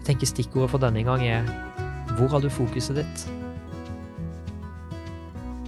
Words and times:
Jeg 0.00 0.14
tenker 0.14 0.30
stikkordet 0.30 0.70
for 0.72 0.80
denne 0.80 1.02
gang 1.04 1.20
er 1.28 1.44
hvor 2.16 2.30
har 2.32 2.40
du 2.40 2.48
fokuset 2.48 2.96
ditt? 2.96 3.24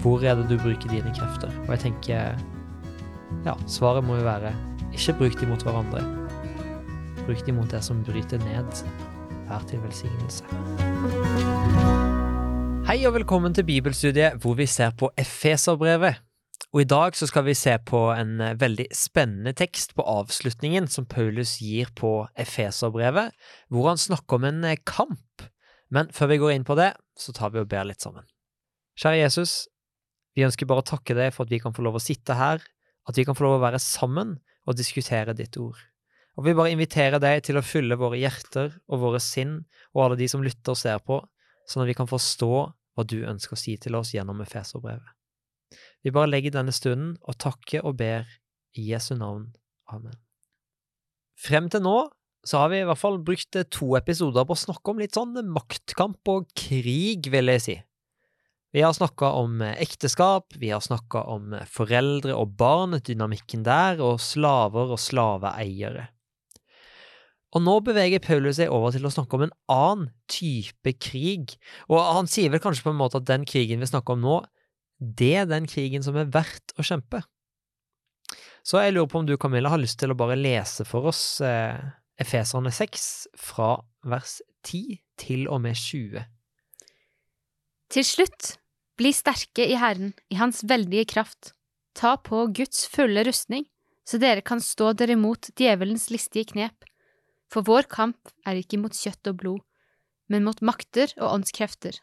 Hvor 0.00 0.24
er 0.24 0.38
det 0.40 0.48
du 0.48 0.56
bruker 0.56 0.88
dine 0.88 1.12
krefter? 1.12 1.52
Og 1.66 1.74
jeg 1.76 1.82
tenker 1.84 2.40
ja, 3.44 3.54
svaret 3.68 4.04
må 4.08 4.16
jo 4.16 4.24
være 4.24 4.54
ikke 4.96 5.18
bruk 5.20 5.36
de 5.36 5.50
mot 5.52 5.62
hverandre. 5.62 6.00
Bruk 7.26 7.44
de 7.44 7.52
mot 7.52 7.68
det 7.70 7.84
som 7.84 8.00
bryter 8.08 8.40
ned. 8.48 8.82
Vær 9.52 9.68
til 9.68 9.84
velsignelse. 9.84 10.48
Hei 12.88 13.02
og 13.04 13.14
velkommen 13.20 13.52
til 13.52 13.68
bibelstudiet 13.68 14.40
hvor 14.40 14.56
vi 14.56 14.66
ser 14.66 14.96
på 14.96 15.12
Efeserbrevet. 15.12 16.24
Og 16.72 16.80
i 16.80 16.88
dag 16.88 17.12
så 17.12 17.26
skal 17.28 17.44
vi 17.44 17.54
se 17.56 17.74
på 17.84 17.98
en 18.14 18.38
eh, 18.40 18.56
veldig 18.56 18.86
spennende 18.96 19.52
tekst 19.56 19.92
på 19.96 20.06
avslutningen 20.08 20.86
som 20.88 21.04
Paulus 21.04 21.58
gir 21.60 21.90
på 21.98 22.14
Efeserbrevet, 22.40 23.36
hvor 23.68 23.90
han 23.90 24.00
snakker 24.00 24.38
om 24.38 24.46
en 24.48 24.64
eh, 24.64 24.80
kamp. 24.88 25.44
Men 25.92 26.08
før 26.16 26.32
vi 26.32 26.40
går 26.40 26.54
inn 26.54 26.64
på 26.64 26.78
det, 26.80 26.94
så 27.12 27.36
tar 27.36 27.52
vi 27.52 27.60
og 27.60 27.68
ber 27.68 27.84
litt 27.90 28.00
sammen. 28.00 28.24
Kjære 28.96 29.20
Jesus, 29.20 29.54
vi 30.32 30.46
ønsker 30.48 30.68
bare 30.68 30.80
å 30.80 30.90
takke 30.94 31.16
deg 31.18 31.34
for 31.36 31.44
at 31.44 31.52
vi 31.52 31.60
kan 31.60 31.76
få 31.76 31.84
lov 31.84 32.00
å 32.00 32.04
sitte 32.04 32.40
her, 32.40 32.64
at 33.04 33.20
vi 33.20 33.28
kan 33.28 33.36
få 33.36 33.44
lov 33.44 33.58
å 33.58 33.64
være 33.66 33.82
sammen 33.82 34.38
og 34.64 34.78
diskutere 34.78 35.36
ditt 35.36 35.60
ord. 35.60 35.76
Og 36.40 36.46
vi 36.48 36.56
bare 36.56 36.72
inviterer 36.72 37.20
deg 37.20 37.44
til 37.44 37.60
å 37.60 37.66
fylle 37.66 38.00
våre 38.00 38.16
hjerter 38.16 38.78
og 38.88 39.02
våre 39.04 39.20
sinn 39.20 39.58
og 39.92 40.06
alle 40.06 40.22
de 40.22 40.30
som 40.32 40.44
lytter 40.44 40.72
og 40.72 40.80
ser 40.80 41.04
på, 41.04 41.20
sånn 41.68 41.84
at 41.84 41.92
vi 41.92 41.98
kan 42.00 42.08
forstå 42.08 42.54
hva 42.96 43.04
du 43.04 43.18
ønsker 43.28 43.58
å 43.58 43.60
si 43.60 43.76
til 43.80 43.98
oss 44.00 44.14
gjennom 44.16 44.40
Efeserbrevet. 44.40 45.18
Vi 46.02 46.14
bare 46.14 46.30
legger 46.30 46.54
denne 46.56 46.74
stunden 46.74 47.14
og 47.22 47.38
takker 47.42 47.86
og 47.86 47.96
ber 48.00 48.26
i 48.78 48.88
Jesu 48.90 49.14
navn. 49.14 49.52
Amen. 49.92 50.18
Frem 51.38 51.68
til 51.72 51.84
nå 51.84 51.96
så 52.46 52.58
har 52.58 52.72
vi 52.72 52.80
i 52.82 52.86
hvert 52.86 52.98
fall 52.98 53.20
brukt 53.22 53.54
to 53.70 53.92
episoder 53.94 54.46
på 54.46 54.56
å 54.56 54.58
snakke 54.58 54.90
om 54.90 54.98
litt 54.98 55.14
sånn 55.14 55.36
maktkamp 55.54 56.26
og 56.32 56.48
krig, 56.58 57.28
vil 57.30 57.52
jeg 57.54 57.62
si. 57.62 57.76
Vi 58.72 58.82
har 58.82 58.94
snakka 58.96 59.28
om 59.36 59.60
ekteskap, 59.62 60.56
vi 60.58 60.72
har 60.72 60.80
snakka 60.82 61.22
om 61.28 61.52
foreldre 61.70 62.34
og 62.34 62.56
barn, 62.58 62.96
dynamikken 63.04 63.62
der, 63.66 64.00
og 64.02 64.18
slaver 64.24 64.94
og 64.94 64.98
slaveeiere. 64.98 66.08
Og 67.52 67.60
nå 67.60 67.74
beveger 67.84 68.22
Paulus 68.24 68.56
seg 68.56 68.72
over 68.72 68.94
til 68.94 69.04
å 69.04 69.12
snakke 69.12 69.36
om 69.36 69.44
en 69.44 69.54
annen 69.70 70.08
type 70.32 70.94
krig, 71.04 71.52
og 71.92 72.00
han 72.16 72.30
sier 72.30 72.50
vel 72.50 72.62
kanskje 72.64 72.86
på 72.86 72.94
en 72.94 73.00
måte 73.02 73.20
at 73.20 73.28
den 73.28 73.44
krigen 73.46 73.84
vi 73.84 73.90
snakker 73.90 74.16
om 74.16 74.24
nå, 74.24 74.38
det 75.02 75.34
er 75.42 75.50
den 75.50 75.66
krigen 75.70 76.04
som 76.04 76.16
er 76.18 76.30
verdt 76.32 76.74
å 76.78 76.86
kjempe. 76.86 77.22
Så 78.62 78.78
jeg 78.78 78.94
lurer 78.94 79.10
på 79.10 79.22
om 79.22 79.26
du, 79.26 79.34
Camilla, 79.40 79.72
har 79.72 79.82
lyst 79.82 79.98
til 79.98 80.12
å 80.14 80.18
bare 80.18 80.38
lese 80.38 80.86
for 80.86 81.10
oss 81.10 81.40
eh, 81.42 81.78
Efeserne 82.22 82.70
6 82.70 83.08
fra 83.40 83.74
vers 84.06 84.38
10 84.68 85.00
til 85.18 85.48
og 85.50 85.64
med 85.64 85.78
20. 85.78 86.22
Til 87.92 88.06
slutt, 88.06 88.54
bli 88.96 89.10
sterke 89.12 89.66
i 89.66 89.76
Herren, 89.80 90.14
i 90.30 90.38
Hans 90.38 90.62
veldige 90.68 91.08
kraft. 91.10 91.52
Ta 91.98 92.14
på 92.16 92.46
Guds 92.54 92.86
fulle 92.88 93.24
rustning, 93.26 93.66
så 94.06 94.20
dere 94.22 94.44
kan 94.46 94.62
stå 94.62 94.92
dere 94.96 95.18
imot 95.18 95.50
djevelens 95.58 96.08
listige 96.14 96.52
knep. 96.54 96.86
For 97.52 97.66
vår 97.66 97.90
kamp 97.90 98.30
er 98.48 98.62
ikke 98.62 98.80
mot 98.80 98.96
kjøtt 98.96 99.28
og 99.28 99.42
blod, 99.42 99.66
men 100.30 100.46
mot 100.46 100.62
makter 100.64 101.10
og 101.18 101.34
åndskrefter, 101.34 101.98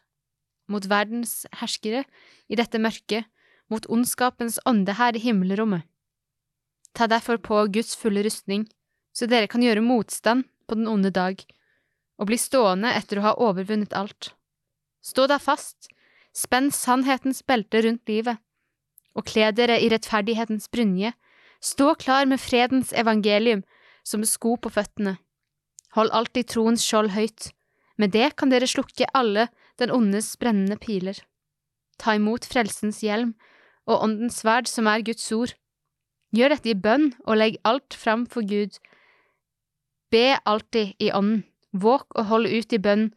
mot 0.70 0.86
verdens 0.86 1.44
herskere 1.60 2.04
i 2.48 2.58
dette 2.58 2.78
mørket, 2.78 3.26
mot 3.70 3.86
ondskapens 3.90 4.58
ånde 4.66 4.96
her 4.98 5.16
i 5.16 5.22
himmelrommet. 5.22 5.86
Ta 6.94 7.06
derfor 7.06 7.38
på 7.38 7.66
Guds 7.74 7.94
fulle 7.98 8.22
rustning, 8.26 8.66
så 9.14 9.28
dere 9.30 9.50
kan 9.50 9.62
gjøre 9.62 9.84
motstand 9.84 10.46
på 10.66 10.78
den 10.78 10.88
onde 10.90 11.10
dag, 11.14 11.38
og 12.18 12.30
bli 12.30 12.38
stående 12.38 12.90
etter 12.94 13.20
å 13.20 13.26
ha 13.28 13.36
overvunnet 13.38 13.94
alt. 13.96 14.32
Stå 15.02 15.26
da 15.30 15.38
fast, 15.40 15.88
spenn 16.36 16.70
sannhetens 16.74 17.42
belte 17.46 17.82
rundt 17.86 18.10
livet, 18.10 18.38
og 19.14 19.26
kle 19.30 19.50
dere 19.54 19.78
i 19.82 19.88
rettferdighetens 19.90 20.68
brynje, 20.70 21.14
stå 21.60 21.94
klar 22.00 22.26
med 22.26 22.40
fredens 22.40 22.92
evangelium 22.92 23.64
som 24.06 24.24
sko 24.26 24.56
på 24.56 24.70
føttene. 24.72 25.16
Hold 25.96 26.12
alltid 26.14 26.50
troens 26.52 26.84
skjold 26.86 27.14
høyt, 27.16 27.50
med 27.98 28.14
det 28.14 28.32
kan 28.38 28.52
dere 28.52 28.68
slukke 28.70 29.08
alle 29.14 29.48
den 29.80 29.92
ondes 29.94 30.34
brennende 30.40 30.78
piler. 30.80 31.18
Ta 32.00 32.14
imot 32.16 32.46
frelsens 32.48 33.00
hjelm 33.04 33.34
og 33.88 34.04
åndens 34.04 34.40
sverd, 34.40 34.68
som 34.68 34.88
er 34.88 35.04
Guds 35.04 35.26
ord. 35.32 35.54
Gjør 36.36 36.54
dette 36.54 36.72
i 36.72 36.78
bønn 36.78 37.10
og 37.26 37.40
legg 37.40 37.58
alt 37.66 37.96
fram 37.96 38.26
for 38.30 38.46
Gud. 38.46 38.78
Be 40.10 40.38
alltid 40.46 40.94
i 41.02 41.10
ånden, 41.14 41.44
våk 41.72 42.16
og 42.18 42.30
hold 42.30 42.48
ut 42.50 42.72
i 42.72 42.82
bønn 42.82 43.10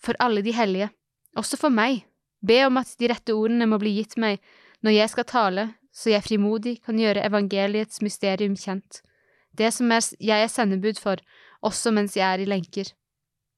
for 0.00 0.18
alle 0.22 0.42
de 0.42 0.54
hellige, 0.54 0.90
også 1.38 1.58
for 1.60 1.74
meg. 1.74 2.04
Be 2.40 2.62
om 2.66 2.78
at 2.80 2.94
de 2.98 3.10
rette 3.10 3.36
ordene 3.36 3.68
må 3.68 3.78
bli 3.78 3.92
gitt 3.98 4.16
meg 4.18 4.40
når 4.80 4.96
jeg 4.96 5.12
skal 5.12 5.28
tale, 5.28 5.66
så 5.92 6.14
jeg 6.14 6.24
frimodig 6.24 6.78
kan 6.86 6.98
gjøre 6.98 7.26
evangeliets 7.26 8.00
mysterium 8.02 8.56
kjent, 8.56 9.02
det 9.58 9.72
som 9.74 9.90
jeg 9.90 10.38
er 10.38 10.48
sendebud 10.48 10.98
for, 11.02 11.20
også 11.60 11.92
mens 11.92 12.16
jeg 12.16 12.24
er 12.24 12.42
i 12.42 12.48
lenker. 12.48 12.92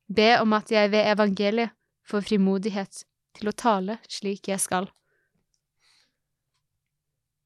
Be 0.09 0.35
om 0.41 0.57
at 0.57 0.73
jeg 0.73 0.91
ved 0.91 1.13
evangeliet 1.13 1.77
får 2.09 2.27
frimodighet 2.31 3.05
til 3.39 3.51
å 3.51 3.57
tale 3.57 3.99
slik 4.11 4.51
jeg 4.51 4.61
skal. 4.63 4.89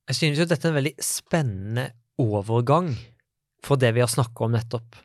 Jeg 0.06 0.20
synes 0.20 0.38
jo 0.40 0.46
dette 0.46 0.68
er 0.68 0.72
en 0.72 0.78
veldig 0.78 0.94
spennende 1.02 1.88
overgang 2.22 2.92
for 3.66 3.80
det 3.80 3.92
vi 3.96 4.02
har 4.04 4.10
snakket 4.10 4.46
om 4.46 4.54
nettopp. 4.54 5.02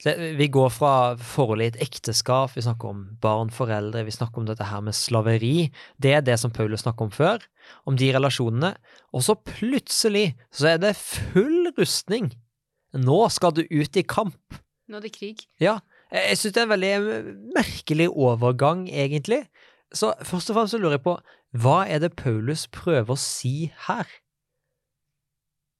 Vi 0.00 0.48
går 0.52 0.70
fra 0.72 0.92
forholdet 1.20 1.64
i 1.64 1.70
et 1.70 1.82
ekteskap, 1.86 2.52
vi 2.56 2.64
snakker 2.64 2.90
om 2.90 3.02
barn, 3.22 3.52
foreldre, 3.52 4.04
vi 4.04 4.12
snakker 4.12 4.42
om 4.42 4.48
dette 4.48 4.66
her 4.68 4.82
med 4.84 4.96
slaveri. 4.96 5.70
Det 6.00 6.14
er 6.16 6.24
det 6.24 6.36
som 6.40 6.52
Paulus 6.52 6.84
snakket 6.84 7.06
om 7.06 7.12
før, 7.14 7.44
om 7.88 7.96
de 8.00 8.10
relasjonene. 8.16 8.74
Og 9.16 9.24
så 9.24 9.36
plutselig 9.36 10.34
så 10.52 10.74
er 10.74 10.82
det 10.82 10.96
full 11.00 11.70
rustning. 11.78 12.32
Nå 12.96 13.22
skal 13.32 13.54
du 13.56 13.62
ut 13.68 13.96
i 13.96 14.04
kamp. 14.04 14.60
Nå 14.90 14.98
er 14.98 15.06
det 15.06 15.14
krig. 15.14 15.44
Ja, 15.62 15.78
jeg 16.10 16.38
syns 16.38 16.54
det 16.54 16.62
er 16.62 16.66
en 16.66 16.72
veldig 16.72 16.94
merkelig 17.54 18.08
overgang, 18.10 18.88
egentlig. 18.88 19.44
Så 19.94 20.12
først 20.26 20.50
og 20.50 20.56
fremst 20.56 20.74
så 20.74 20.80
lurer 20.80 20.98
jeg 20.98 21.06
på, 21.06 21.16
hva 21.62 21.78
er 21.86 22.02
det 22.02 22.16
Paulus 22.18 22.66
prøver 22.70 23.14
å 23.14 23.18
si 23.18 23.70
her? 23.86 24.10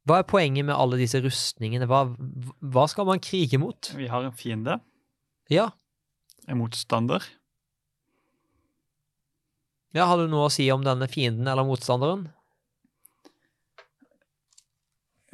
Hva 0.08 0.20
er 0.20 0.30
poenget 0.30 0.66
med 0.66 0.74
alle 0.74 0.98
disse 0.98 1.20
rustningene? 1.22 1.86
Hva, 1.91 2.06
hva 2.58 2.86
skal 2.91 3.06
man 3.06 3.22
krige 3.22 3.60
mot? 3.62 3.92
Vi 3.94 4.08
har 4.10 4.24
en 4.26 4.34
fiende. 4.34 4.80
Ja. 5.52 5.70
En 6.48 6.58
motstander. 6.58 7.26
Ja, 9.94 10.06
Har 10.06 10.20
du 10.20 10.28
noe 10.30 10.47
å 10.47 10.52
si 10.54 10.68
om 10.70 10.84
denne 10.86 11.08
fienden 11.10 11.50
eller 11.50 11.66
motstanderen? 11.66 12.28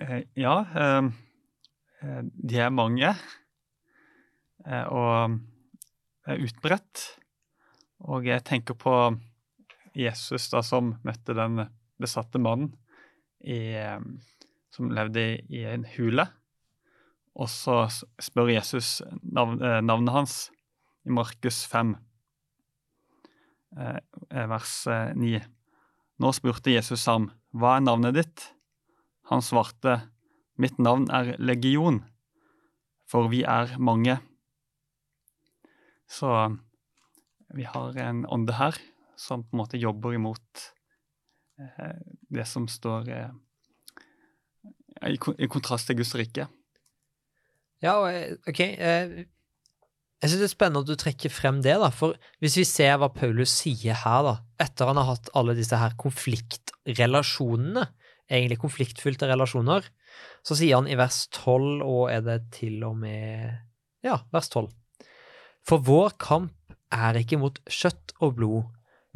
Eh, 0.01 0.23
ja, 0.37 0.59
eh, 0.77 1.09
eh 2.05 2.23
de 2.25 2.61
er 2.65 2.73
mange. 2.73 3.13
Eh, 4.67 4.87
og 4.91 5.39
er 6.27 6.43
utbredt. 6.43 7.03
Og 8.11 8.27
jeg 8.27 8.45
tenker 8.47 8.77
på 8.79 8.95
Jesus 9.97 10.51
da, 10.53 10.63
som 10.67 10.97
møtte 11.07 11.37
den 11.37 11.63
besatte 12.03 12.41
mannen 12.43 12.75
i, 13.41 13.77
eh, 13.79 14.01
som 14.75 14.91
levde 14.93 15.23
i, 15.47 15.63
en 15.71 15.87
hule. 15.97 16.27
Og 17.37 17.49
så 17.53 17.85
spør 18.23 18.51
Jesus 18.57 18.99
navn, 19.23 19.63
eh, 19.63 19.81
navnet 19.85 20.15
hans 20.15 20.37
i 21.07 21.15
Markus 21.15 21.65
5, 21.71 21.95
vers 24.51 24.73
9. 24.89 25.41
Nå 26.19 26.31
spurte 26.33 26.73
Jesus 26.73 27.05
ham, 27.07 27.29
hva 27.53 27.77
er 27.77 27.85
navnet 27.85 28.17
ditt? 28.17 28.45
Han 29.29 29.45
svarte, 29.45 29.99
mitt 30.57 30.81
navn 30.81 31.11
er 31.13 31.37
Legion, 31.39 32.01
for 33.07 33.29
vi 33.29 33.45
er 33.45 33.77
mange. 33.79 34.17
Så 36.11 36.31
vi 37.55 37.67
har 37.67 37.99
en 38.03 38.25
ånde 38.27 38.57
her 38.57 38.79
som 39.17 39.45
på 39.45 39.57
en 39.57 39.63
måte 39.63 39.81
jobber 39.81 40.15
imot 40.17 40.67
eh, 41.61 41.97
det 42.33 42.47
som 42.49 42.67
står 42.69 43.09
eh, 43.13 43.33
i, 45.07 45.17
i, 45.17 45.49
kontrast 45.51 45.89
til 45.89 46.01
Guds 46.01 46.15
rike. 46.19 46.49
Ja, 47.85 47.97
eh, 48.11 48.37
OK. 48.49 48.61
Eh, 48.61 49.17
jeg 50.17 50.33
synes 50.33 50.41
det 50.41 50.49
er 50.49 50.55
spennende 50.55 50.85
at 50.85 50.89
du 50.89 50.97
trekker 50.99 51.33
frem 51.33 51.61
det, 51.65 51.77
da, 51.81 51.91
for 51.93 52.17
hvis 52.41 52.57
vi 52.57 52.65
ser 52.69 52.97
hva 53.01 53.11
Paulus 53.13 53.53
sier 53.53 53.99
her, 54.01 54.23
da, 54.25 54.39
etter 54.65 54.89
han 54.89 55.01
har 55.01 55.11
hatt 55.11 55.29
alle 55.37 55.57
disse 55.59 55.77
her 55.77 55.93
konfliktrelasjonene, 56.01 57.85
egentlig 58.27 58.59
konfliktfylte 58.63 59.29
relasjoner, 59.29 59.85
så 60.47 60.57
sier 60.57 60.81
han 60.81 60.89
i 60.89 60.97
vers 60.99 61.27
12, 61.37 61.85
og 61.85 62.09
er 62.11 62.25
det 62.25 62.41
til 62.57 62.81
og 62.89 62.97
med 63.03 63.63
Ja, 64.07 64.21
vers 64.33 64.49
12. 64.53 64.71
For 65.67 65.83
vår 65.83 66.15
kamp 66.23 66.75
er 66.95 67.19
ikke 67.19 67.41
mot 67.43 67.59
kjøtt 67.67 68.15
og 68.23 68.37
blod, 68.39 68.67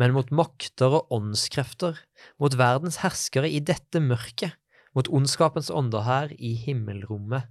men 0.01 0.15
mot 0.17 0.31
makter 0.35 0.97
og 0.99 1.13
åndskrefter, 1.15 1.99
mot 2.43 2.57
verdens 2.59 2.99
herskere 3.05 3.51
i 3.51 3.61
dette 3.63 4.03
mørket, 4.03 4.57
mot 4.97 5.07
ondskapens 5.15 5.71
ånder 5.71 6.03
her 6.07 6.33
i 6.35 6.57
himmelrommet. 6.59 7.47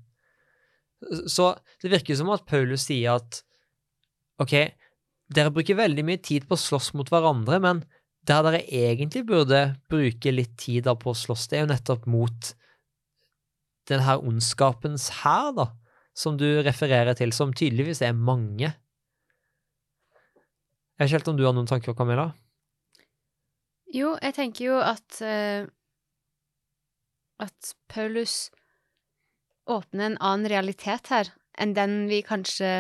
Så 1.32 1.54
det 1.80 1.94
virker 1.94 2.18
som 2.20 2.32
at 2.34 2.44
Paulus 2.50 2.90
sier 2.90 3.22
at 3.22 3.40
ok, 4.44 4.74
dere 5.32 5.54
bruker 5.54 5.78
veldig 5.80 6.04
mye 6.04 6.20
tid 6.26 6.50
på 6.50 6.58
å 6.58 6.60
slåss 6.60 6.92
mot 6.98 7.08
hverandre, 7.14 7.62
men 7.64 7.84
der 8.28 8.44
dere 8.44 8.66
egentlig 8.66 9.24
burde 9.30 9.62
bruke 9.92 10.34
litt 10.34 10.58
tid 10.60 10.90
på 10.90 11.14
å 11.14 11.18
slåss, 11.18 11.48
det 11.48 11.60
er 11.60 11.64
jo 11.64 11.72
nettopp 11.72 12.10
mot 12.10 12.52
denne 13.90 14.18
ondskapens 14.20 15.08
hær, 15.22 15.54
da, 15.56 15.70
som 16.18 16.36
du 16.38 16.48
refererer 16.66 17.16
til, 17.18 17.32
som 17.34 17.56
tydeligvis 17.56 18.04
er 18.06 18.18
mange. 18.18 18.74
Jeg 21.00 21.06
vet 21.06 21.14
ikke 21.14 21.18
helt 21.22 21.30
om 21.32 21.38
du 21.40 21.46
har 21.48 21.54
noen 21.56 21.68
tanker, 21.70 21.94
Camilla? 21.96 22.26
Jo, 23.96 24.18
jeg 24.20 24.36
tenker 24.36 24.66
jo 24.66 24.80
at 24.84 25.20
uh, 25.24 25.64
At 27.40 27.70
Paulus 27.88 28.50
åpner 29.70 30.10
en 30.10 30.18
annen 30.20 30.50
realitet 30.52 31.08
her 31.08 31.30
enn 31.56 31.72
den 31.78 31.94
vi 32.10 32.20
kanskje 32.26 32.72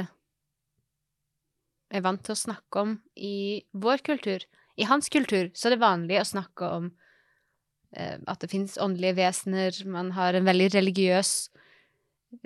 er 1.89 2.03
vant 2.03 2.21
til 2.25 2.35
å 2.35 2.41
snakke 2.41 2.81
om 2.81 2.95
i 3.15 3.61
vår 3.71 4.03
kultur. 4.03 4.43
I 4.75 4.87
hans 4.89 5.07
kultur 5.13 5.47
så 5.53 5.69
er 5.69 5.75
det 5.75 5.83
vanlig 5.85 6.17
å 6.19 6.27
snakke 6.27 6.71
om 6.75 6.89
uh, 6.91 8.17
at 8.19 8.43
det 8.43 8.51
finnes 8.51 8.75
åndelige 8.83 9.15
vesener, 9.21 9.79
man 9.87 10.11
har 10.17 10.35
en 10.35 10.49
veldig 10.49 10.73
religiøs 10.75 11.31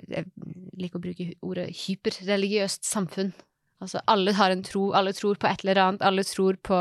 Jeg 0.06 0.30
liker 0.78 1.00
å 1.00 1.02
bruke 1.02 1.26
ordet 1.42 1.66
hyperreligiøst 1.82 2.86
samfunn. 2.86 3.34
Altså 3.82 4.00
alle 4.10 4.34
har 4.36 4.54
en 4.54 4.62
tro, 4.64 4.92
alle 4.96 5.12
tror 5.16 5.38
på 5.40 5.48
et 5.50 5.64
eller 5.64 5.80
annet, 5.82 6.04
alle 6.06 6.24
tror 6.26 6.58
på 6.62 6.78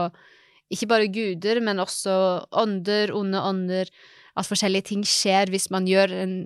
ikke 0.74 0.90
bare 0.90 1.10
guder, 1.13 1.60
men 1.62 1.81
også 1.81 2.13
ånder, 2.51 3.13
onde 3.13 3.42
ånder, 3.42 3.90
at 4.38 4.50
forskjellige 4.50 4.90
ting 4.90 5.04
skjer 5.06 5.51
hvis 5.54 5.69
man 5.74 5.86
gjør 5.86 6.13
en, 6.24 6.38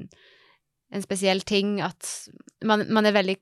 en 0.91 1.05
spesiell 1.05 1.43
ting, 1.47 1.77
at 1.83 2.09
man, 2.65 2.83
man 2.91 3.07
er 3.07 3.15
veldig 3.15 3.37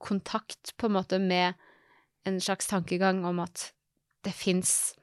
kontakt 0.00 0.72
på 0.80 0.88
en 0.88 0.96
måte 0.96 1.18
med 1.20 1.58
en 2.28 2.40
slags 2.40 2.70
tankegang 2.70 3.24
om 3.28 3.42
at 3.44 3.70
det 4.24 4.32
fins 4.36 4.94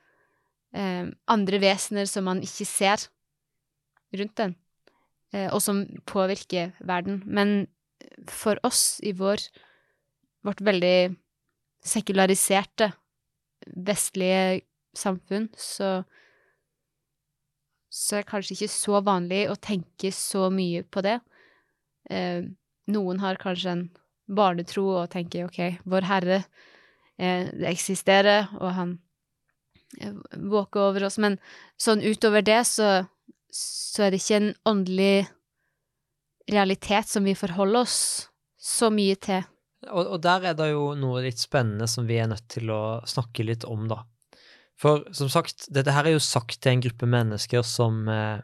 eh, 0.74 1.06
andre 1.30 1.62
vesener 1.62 2.10
som 2.10 2.25
man 2.30 2.42
ikke 2.45 2.65
ser 2.69 3.07
rundt 4.18 4.38
den, 4.39 4.56
eh, 5.33 5.50
og 5.51 5.62
som 5.62 5.86
påvirker 6.10 6.74
verden. 6.80 7.21
Men 7.25 7.68
for 8.30 8.57
oss 8.65 8.98
i 9.06 9.13
vår, 9.18 9.42
vårt 10.45 10.62
veldig 10.65 11.18
sekulariserte 11.85 12.91
vestlige 13.68 14.62
samfunn, 14.97 15.50
så 15.57 16.03
så 17.97 18.18
er 18.18 18.24
det 18.24 18.29
kanskje 18.29 18.56
ikke 18.57 18.71
så 18.71 19.00
vanlig 19.01 19.39
å 19.50 19.57
tenke 19.57 20.12
så 20.13 20.51
mye 20.53 20.83
på 20.85 21.01
det. 21.06 21.18
Eh, 22.12 22.44
noen 22.94 23.21
har 23.24 23.39
kanskje 23.41 23.74
en 23.74 23.83
barnetro 24.27 24.85
og 25.00 25.09
tenker 25.13 25.47
OK, 25.47 25.79
Vår 25.88 26.07
Herre 26.07 26.38
eh, 27.18 27.47
det 27.50 27.71
eksisterer, 27.71 28.51
og 28.59 28.71
han 28.77 28.94
eh, 30.00 30.13
våker 30.35 30.89
over 30.89 31.07
oss, 31.07 31.18
men 31.18 31.39
sånn 31.79 32.03
utover 32.06 32.45
det 32.45 32.59
så, 32.69 33.07
så 33.50 34.06
er 34.07 34.13
det 34.13 34.21
ikke 34.21 34.41
en 34.41 34.53
åndelig 34.68 35.27
realitet 36.51 37.09
som 37.09 37.25
vi 37.27 37.35
forholder 37.35 37.88
oss 37.88 38.00
så 38.62 38.91
mye 38.94 39.18
til. 39.19 39.47
Og, 39.85 40.03
og 40.03 40.19
der 40.25 40.50
er 40.50 40.57
det 40.57 40.71
jo 40.71 40.91
noe 40.97 41.21
litt 41.27 41.41
spennende 41.41 41.88
som 41.89 42.07
vi 42.09 42.18
er 42.18 42.29
nødt 42.31 42.47
til 42.50 42.71
å 42.74 43.00
snakke 43.07 43.45
litt 43.45 43.68
om, 43.68 43.85
da. 43.91 44.01
For 44.77 45.07
som 45.15 45.29
sagt, 45.33 45.69
dette 45.74 45.94
her 45.94 46.06
er 46.06 46.18
jo 46.18 46.24
sagt 46.24 46.59
til 46.62 46.75
en 46.75 46.83
gruppe 46.85 47.09
mennesker 47.09 47.63
som 47.65 48.03
eh, 48.13 48.41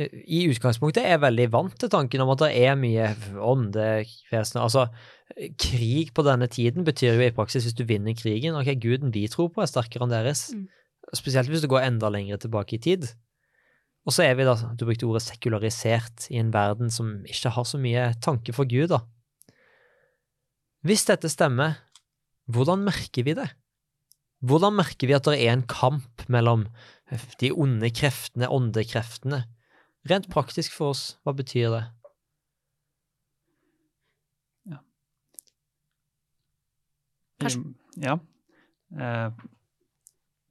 i 0.00 0.42
utgangspunktet 0.48 1.04
er 1.04 1.20
veldig 1.22 1.46
vant 1.52 1.76
til 1.80 1.90
tanken 1.92 2.22
om 2.24 2.32
at 2.34 2.42
det 2.44 2.50
er 2.60 2.76
mye 2.78 3.08
åndevesener. 3.36 4.62
Altså, 4.62 4.86
krig 5.60 6.12
på 6.16 6.24
denne 6.26 6.48
tiden 6.52 6.86
betyr 6.86 7.16
jo 7.16 7.24
i 7.26 7.34
praksis 7.36 7.66
hvis 7.66 7.76
du 7.76 7.86
vinner 7.88 8.16
krigen, 8.16 8.56
ok, 8.58 8.74
guden 8.80 9.14
vi 9.14 9.26
tror 9.32 9.50
på 9.54 9.64
er 9.64 9.70
sterkere 9.70 10.06
enn 10.06 10.14
deres. 10.14 10.50
Mm. 10.56 10.68
Spesielt 11.16 11.50
hvis 11.50 11.64
du 11.64 11.70
går 11.72 11.88
enda 11.88 12.10
lenger 12.12 12.40
tilbake 12.40 12.76
i 12.76 12.82
tid. 12.82 13.08
Og 14.08 14.14
så 14.16 14.24
er 14.24 14.36
vi 14.38 14.46
da, 14.48 14.54
du 14.56 14.86
brukte 14.86 15.08
ordet 15.08 15.24
sekularisert, 15.26 16.28
i 16.32 16.38
en 16.40 16.52
verden 16.54 16.92
som 16.92 17.18
ikke 17.28 17.52
har 17.52 17.66
så 17.68 17.80
mye 17.80 18.10
tanke 18.24 18.54
for 18.56 18.68
Gud, 18.68 18.88
da. 18.94 19.02
Hvis 20.86 21.04
dette 21.08 21.28
stemmer, 21.28 21.76
hvordan 22.50 22.84
merker 22.86 23.24
vi 23.26 23.34
det? 23.36 23.48
Hvordan 24.40 24.78
merker 24.78 25.06
vi 25.10 25.16
at 25.16 25.26
det 25.28 25.36
er 25.44 25.52
en 25.52 25.66
kamp 25.68 26.22
mellom 26.32 26.66
de 27.40 27.50
onde 27.52 27.90
kreftene, 27.92 28.48
åndekreftene? 28.48 29.42
Rent 30.08 30.30
praktisk 30.32 30.72
for 30.72 30.94
oss, 30.94 31.02
hva 31.26 31.34
betyr 31.36 31.74
det? 31.76 31.84
Kanskje- 37.40 37.62
Vi- 37.96 38.02
Ja. 38.04 38.18
Eh, 38.92 39.30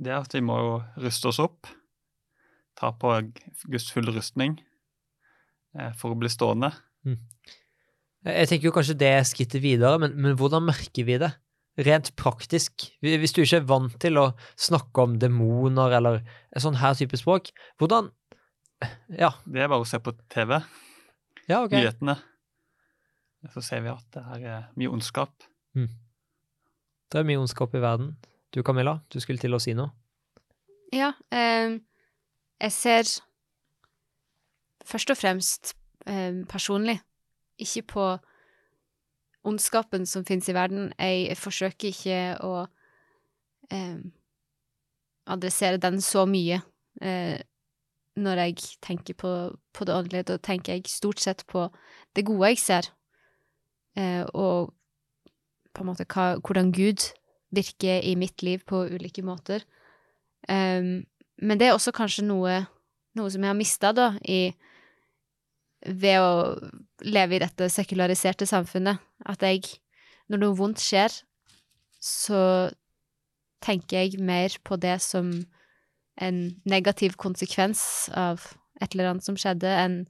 Det 0.02 0.08
er 0.08 0.16
at 0.22 0.32
vi 0.34 0.40
må 0.40 0.56
jo 0.58 0.84
ruste 1.04 1.26
oss 1.28 1.40
opp. 1.40 1.68
Ta 2.78 2.92
på 2.92 3.34
Guds 3.70 3.92
fulle 3.92 4.14
rustning 4.16 4.58
eh, 5.76 5.92
for 5.92 6.12
å 6.16 6.18
bli 6.18 6.30
stående. 6.30 6.72
Jeg 8.28 8.50
tenker 8.50 8.68
jo 8.68 8.74
kanskje 8.76 8.98
det 9.00 9.10
er 9.16 9.28
skrittet 9.28 9.62
videre, 9.64 10.00
men, 10.02 10.16
men 10.20 10.36
hvordan 10.40 10.66
merker 10.68 11.06
vi 11.08 11.16
det? 11.22 11.32
Rent 11.80 12.10
praktisk. 12.20 12.90
Hvis 13.00 13.32
du 13.32 13.40
ikke 13.46 13.62
er 13.62 13.68
vant 13.70 13.94
til 14.04 14.20
å 14.20 14.26
snakke 14.60 15.06
om 15.06 15.14
demoner 15.22 15.94
eller 15.96 16.20
en 16.52 16.64
sånn 16.66 16.80
her 16.82 16.98
type 17.00 17.16
språk, 17.20 17.54
hvordan 17.80 18.12
Ja, 19.12 19.32
Det 19.46 19.64
er 19.64 19.68
bare 19.72 19.84
å 19.84 19.88
se 19.88 20.00
på 20.04 20.12
TV, 20.32 20.58
ja, 21.50 21.62
ok. 21.64 21.72
nyhetene. 21.76 22.18
Så 23.54 23.64
ser 23.64 23.82
vi 23.84 23.92
at 23.92 24.06
det 24.16 24.24
her 24.28 24.44
er 24.44 24.68
mye 24.80 24.92
ondskap. 24.92 25.32
Det 25.76 27.20
er 27.20 27.28
mye 27.28 27.40
ondskap 27.40 27.74
i 27.76 27.82
verden. 27.84 28.14
Du 28.52 28.62
Camilla, 28.64 29.00
du 29.12 29.20
skulle 29.24 29.40
til 29.40 29.56
å 29.56 29.60
si 29.64 29.74
noe? 29.78 29.92
Ja, 30.96 31.14
eh, 31.32 31.78
jeg 32.60 32.74
ser 32.76 33.08
først 34.90 35.12
og 35.14 35.20
fremst 35.20 35.74
eh, 36.06 36.44
personlig 36.50 37.00
ikke 37.62 37.86
på 37.94 38.06
ondskapen 39.48 40.06
som 40.10 40.26
finnes 40.28 40.50
i 40.50 40.56
verden. 40.56 40.92
Jeg 41.00 41.38
forsøker 41.40 41.92
ikke 41.94 42.20
å 42.46 42.54
eh, 43.72 44.00
adressere 45.30 45.82
den 45.82 46.02
så 46.04 46.26
mye. 46.30 46.62
Eh, 47.02 47.40
når 48.20 48.42
jeg 48.44 48.56
tenker 48.84 49.16
på, 49.16 49.32
på 49.74 49.88
det 49.88 49.96
åndelige, 49.96 50.28
da 50.32 50.40
tenker 50.44 50.76
jeg 50.76 50.92
stort 50.92 51.22
sett 51.24 51.46
på 51.48 51.70
det 52.18 52.26
gode 52.28 52.52
jeg 52.52 52.60
ser, 52.60 52.90
eh, 53.96 54.26
og 54.34 54.74
på 55.74 55.86
en 55.86 55.92
måte 55.92 56.08
hva, 56.10 56.34
hvordan 56.44 56.74
Gud 56.76 57.06
virker 57.56 58.04
i 58.04 58.16
mitt 58.20 58.44
liv 58.44 58.66
på 58.68 58.84
ulike 58.92 59.24
måter. 59.26 59.64
Um, 60.50 61.06
men 61.42 61.60
det 61.60 61.70
er 61.70 61.76
også 61.76 61.94
kanskje 61.96 62.26
noe, 62.28 62.60
noe 63.18 63.32
som 63.32 63.44
jeg 63.44 63.52
har 63.52 63.58
mista, 63.58 63.94
da, 63.96 64.12
i 64.22 64.52
Ved 65.86 66.20
å 66.20 66.32
leve 67.08 67.38
i 67.38 67.42
dette 67.44 67.70
sekulariserte 67.72 68.48
samfunnet. 68.50 69.00
At 69.26 69.44
jeg, 69.46 69.64
når 70.28 70.44
noe 70.44 70.58
vondt 70.58 70.84
skjer, 70.84 71.14
så 72.04 72.70
tenker 73.64 74.04
jeg 74.04 74.24
mer 74.24 74.56
på 74.64 74.80
det 74.80 74.98
som 75.04 75.32
en 76.20 76.40
negativ 76.68 77.16
konsekvens 77.20 78.10
av 78.16 78.44
et 78.80 78.94
eller 78.94 79.12
annet 79.12 79.28
som 79.28 79.38
skjedde, 79.40 79.68
enn 79.68 80.02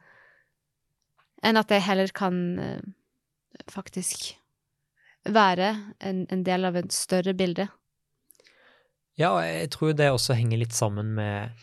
en 1.45 1.59
at 1.59 1.71
jeg 1.71 1.85
heller 1.85 2.11
kan 2.13 2.35
eh, 2.59 2.81
faktisk 3.71 4.33
være 5.29 5.71
en, 6.03 6.25
en 6.29 6.43
del 6.43 6.67
av 6.67 6.77
et 6.79 6.93
større 6.93 7.33
bilde. 7.38 7.69
Ja, 9.19 9.33
jeg 9.43 9.71
tror 9.75 9.95
det 9.95 10.09
også 10.11 10.35
henger 10.38 10.61
litt 10.61 10.75
sammen 10.75 11.13
med, 11.15 11.55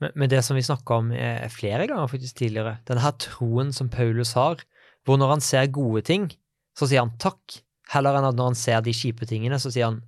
med, 0.00 0.14
men 0.16 0.30
det 0.32 0.42
som 0.46 0.58
vi 0.58 0.64
snakka 0.64 1.00
om 1.02 1.10
eh, 1.12 1.46
flere 1.52 1.86
ganger 1.90 2.10
faktisk 2.10 2.40
tidligere. 2.40 2.78
Denne 2.88 3.04
her 3.04 3.16
troen 3.20 3.72
som 3.76 3.90
Paulus 3.92 4.34
har, 4.38 4.62
hvor 5.04 5.20
når 5.20 5.36
han 5.36 5.44
ser 5.44 5.72
gode 5.74 6.02
ting, 6.08 6.28
så 6.76 6.88
sier 6.88 7.04
han 7.04 7.16
takk, 7.20 7.60
heller 7.90 8.16
enn 8.16 8.28
at 8.28 8.36
når 8.38 8.52
han 8.52 8.58
ser 8.58 8.82
de 8.86 8.94
kjipe 8.94 9.26
tingene, 9.26 9.58
så 9.60 9.72
sier 9.72 9.90
han 9.90 10.02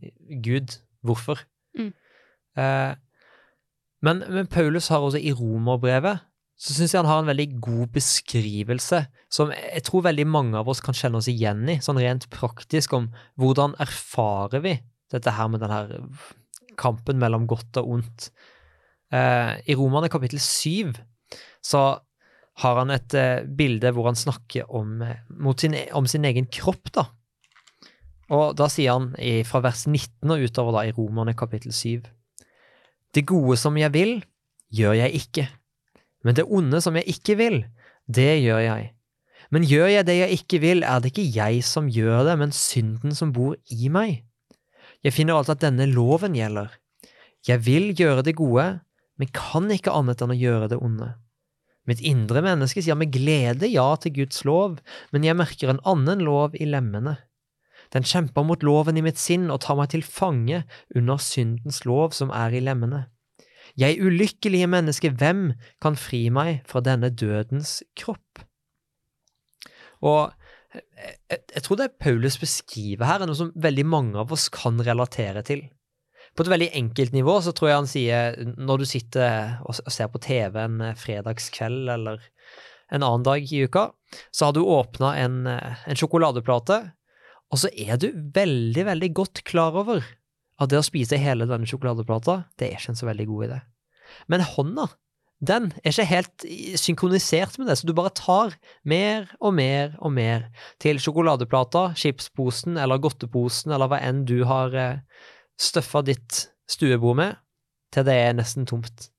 Gud, 0.45 0.79
hvorfor? 1.03 1.41
Mm. 1.79 1.93
Eh, 2.59 2.93
men, 4.03 4.23
men 4.29 4.51
Paulus 4.51 4.91
har 4.93 5.03
også 5.03 5.21
i 5.23 5.35
romerbrevet 5.37 6.23
så 6.63 6.77
syns 6.77 6.93
jeg 6.95 7.01
han 7.01 7.11
har 7.11 7.23
en 7.23 7.31
veldig 7.33 7.49
god 7.65 7.91
beskrivelse 7.97 9.01
som 9.33 9.51
jeg 9.57 9.83
tror 9.89 10.05
veldig 10.07 10.27
mange 10.31 10.61
av 10.61 10.69
oss 10.71 10.83
kan 10.85 10.95
kjenne 10.95 11.19
oss 11.19 11.31
igjen 11.31 11.65
i, 11.67 11.81
sånn 11.83 11.99
rent 11.99 12.29
praktisk, 12.31 12.95
om 12.95 13.09
hvordan 13.41 13.75
erfarer 13.83 14.63
vi 14.63 14.77
dette 15.11 15.35
her 15.35 15.51
med 15.51 15.65
den 15.65 15.73
her 15.75 15.91
kampen 16.79 17.19
mellom 17.21 17.49
godt 17.51 17.81
og 17.81 17.97
ondt. 17.97 18.29
Eh, 19.13 19.53
I 19.69 19.77
Romerne 19.77 20.09
kapittel 20.13 20.41
7 20.41 20.95
så 21.63 21.83
har 22.63 22.79
han 22.79 22.93
et 22.95 23.15
eh, 23.17 23.45
bilde 23.45 23.93
hvor 23.93 24.09
han 24.09 24.17
snakker 24.19 24.71
om, 24.73 25.03
eh, 25.05 25.21
sin, 25.61 25.77
om 25.93 26.09
sin 26.09 26.25
egen 26.25 26.49
kropp, 26.53 26.93
da. 26.97 27.07
Og 28.33 28.55
da 28.57 28.69
sier 28.73 28.95
han 28.95 29.11
fra 29.45 29.61
vers 29.61 29.83
19 29.85 30.31
og 30.33 30.41
utover 30.47 30.79
da 30.79 30.87
i 30.89 30.95
Romerne 30.97 31.35
kapittel 31.37 31.75
7 31.75 32.07
Det 33.13 33.27
gode 33.29 33.59
som 33.61 33.77
jeg 33.77 33.93
vil, 33.93 34.23
gjør 34.73 34.95
jeg 35.03 35.19
ikke. 35.19 35.45
Men 36.25 36.39
det 36.39 36.47
onde 36.49 36.81
som 36.81 36.97
jeg 36.97 37.05
ikke 37.13 37.37
vil, 37.37 37.59
det 38.09 38.41
gjør 38.41 38.63
jeg. 38.65 38.87
Men 39.53 39.67
gjør 39.69 39.91
jeg 39.93 40.07
det 40.09 40.17
jeg 40.17 40.39
ikke 40.39 40.61
vil, 40.63 40.81
er 40.81 41.03
det 41.03 41.13
ikke 41.13 41.29
jeg 41.29 41.61
som 41.69 41.91
gjør 41.93 42.25
det, 42.31 42.39
men 42.41 42.55
synden 42.57 43.13
som 43.13 43.35
bor 43.37 43.59
i 43.69 43.91
meg. 43.93 44.23
Jeg 45.05 45.13
finner 45.13 45.37
altså 45.37 45.53
at 45.53 45.67
denne 45.67 45.85
loven 45.91 46.33
gjelder. 46.39 46.73
Jeg 47.45 47.61
vil 47.67 47.91
gjøre 47.99 48.25
det 48.25 48.39
gode, 48.39 48.81
men 49.23 49.31
kan 49.31 49.71
ikke 49.71 49.95
annet 49.95 50.23
enn 50.25 50.35
å 50.35 50.39
gjøre 50.39 50.73
det 50.73 50.81
onde. 50.83 51.13
Mitt 51.87 52.03
indre 52.03 52.43
menneske 52.43 52.83
sier 52.83 52.99
med 52.99 53.13
glede 53.15 53.71
ja 53.71 53.85
til 54.03 54.15
Guds 54.17 54.43
lov, 54.47 54.81
men 55.15 55.23
jeg 55.27 55.39
merker 55.39 55.71
en 55.71 55.83
annen 55.87 56.25
lov 56.27 56.59
i 56.59 56.67
lemmene. 56.67 57.21
Den 57.95 58.07
kjemper 58.09 58.43
mot 58.47 58.63
loven 58.67 58.99
i 58.99 59.05
mitt 59.05 59.21
sinn 59.21 59.47
og 59.53 59.61
tar 59.63 59.79
meg 59.79 59.93
til 59.93 60.03
fange 60.03 60.63
under 60.99 61.23
syndens 61.23 61.83
lov 61.87 62.17
som 62.19 62.35
er 62.35 62.55
i 62.55 62.63
lemmene. 62.65 63.05
Jeg 63.79 64.03
ulykkelige 64.03 64.67
menneske, 64.67 65.13
hvem 65.15 65.53
kan 65.83 65.95
fri 65.97 66.27
meg 66.35 66.65
fra 66.69 66.83
denne 66.85 67.13
dødens 67.15 67.79
kropp? 67.99 68.43
Og 70.03 70.33
jeg, 70.75 71.39
jeg 71.55 71.63
tror 71.63 71.79
det 71.79 71.93
Paulus 72.01 72.41
beskriver 72.41 73.07
her, 73.07 73.23
er 73.23 73.31
noe 73.31 73.39
som 73.39 73.53
veldig 73.55 73.87
mange 73.87 74.19
av 74.19 74.35
oss 74.35 74.49
kan 74.53 74.81
relatere 74.83 75.45
til. 75.47 75.67
På 76.33 76.45
et 76.45 76.53
veldig 76.53 76.71
enkelt 76.79 77.13
nivå 77.13 77.35
så 77.45 77.53
tror 77.53 77.69
jeg 77.69 77.81
han 77.83 77.91
sier 77.91 78.39
når 78.57 78.83
du 78.83 78.87
sitter 78.89 79.59
og 79.69 79.77
ser 79.93 80.09
på 80.13 80.21
TV 80.25 80.57
en 80.63 80.79
fredagskveld 80.97 81.93
eller 81.93 82.23
en 82.93 83.05
annen 83.05 83.25
dag 83.25 83.45
i 83.45 83.63
uka, 83.65 83.91
så 84.33 84.49
har 84.49 84.57
du 84.57 84.63
åpna 84.65 85.15
en, 85.21 85.47
en 85.49 85.99
sjokoladeplate, 85.99 86.79
og 87.53 87.61
så 87.61 87.71
er 87.73 88.01
du 88.01 88.11
veldig, 88.13 88.85
veldig 88.89 89.11
godt 89.17 89.43
klar 89.49 89.77
over 89.81 90.03
at 90.61 90.73
det 90.73 90.81
å 90.81 90.87
spise 90.87 91.21
hele 91.21 91.49
denne 91.49 91.69
sjokoladeplata, 91.69 92.43
det 92.61 92.69
er 92.69 92.81
ikke 92.81 92.93
en 92.93 93.01
så 93.01 93.09
veldig 93.09 93.29
god 93.29 93.47
idé. 93.49 93.61
Men 94.33 94.45
hånda, 94.45 94.87
den 95.43 95.71
er 95.83 95.91
ikke 95.91 96.07
helt 96.07 96.45
synkronisert 96.79 97.57
med 97.59 97.69
det, 97.69 97.79
så 97.81 97.89
du 97.89 97.95
bare 97.97 98.15
tar 98.15 98.57
mer 98.89 99.27
og 99.41 99.57
mer 99.59 99.97
og 99.99 100.15
mer 100.15 100.47
til 100.83 101.01
sjokoladeplata, 101.03 101.91
chipsposen 101.99 102.79
eller 102.81 103.03
godteposen 103.03 103.75
eller 103.75 103.91
hva 103.91 104.01
enn 104.05 104.23
du 104.29 104.43
har 104.49 104.77
eh, 105.53 105.63
støffa 105.63 106.03
ditt 106.07 106.47
stuebord 106.71 107.19
med, 107.19 107.41
til 107.93 108.07
det 108.09 108.17
er 108.17 108.37
nesten 108.37 108.67
tomt. 108.69 109.11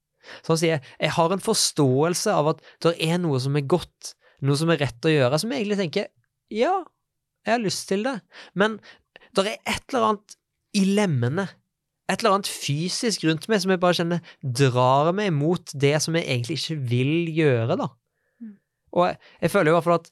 Så 0.42 0.54
han 0.54 0.60
sier 0.60 0.92
jeg 1.00 1.16
har 1.18 1.34
en 1.34 1.44
forståelse 1.44 2.34
av 2.34 2.54
at 2.54 2.64
det 2.84 2.96
er 3.04 3.20
noe 3.22 3.40
som 3.44 3.58
er 3.60 3.68
godt, 3.68 4.14
noe 4.44 4.58
som 4.60 4.72
er 4.74 4.82
rett 4.84 5.08
å 5.08 5.12
gjøre, 5.12 5.40
som 5.40 5.52
jeg 5.52 5.64
egentlig 5.64 5.82
tenker 5.82 6.10
ja, 6.54 6.84
jeg 7.44 7.56
har 7.56 7.64
lyst 7.64 7.88
til 7.90 8.06
det, 8.06 8.18
men 8.60 8.78
det 9.34 9.46
er 9.48 9.60
et 9.74 9.84
eller 9.90 10.10
annet 10.12 10.36
i 10.78 10.84
lemmene, 10.86 11.48
et 12.12 12.20
eller 12.20 12.38
annet 12.38 12.50
fysisk 12.52 13.24
rundt 13.26 13.48
meg 13.50 13.62
som 13.64 13.74
jeg 13.74 13.82
bare 13.82 13.98
kjenner 13.98 14.34
drar 14.44 15.12
meg 15.16 15.32
mot 15.36 15.74
det 15.80 15.96
som 16.04 16.16
jeg 16.18 16.28
egentlig 16.28 16.60
ikke 16.60 16.78
vil 16.92 17.14
gjøre, 17.34 17.78
da. 17.80 17.88
Mm. 18.44 18.58
Og 18.94 19.08
jeg, 19.08 19.20
jeg 19.42 19.54
føler 19.54 19.72
i 19.72 19.76
hvert 19.78 19.88
fall 19.88 20.02
at 20.02 20.12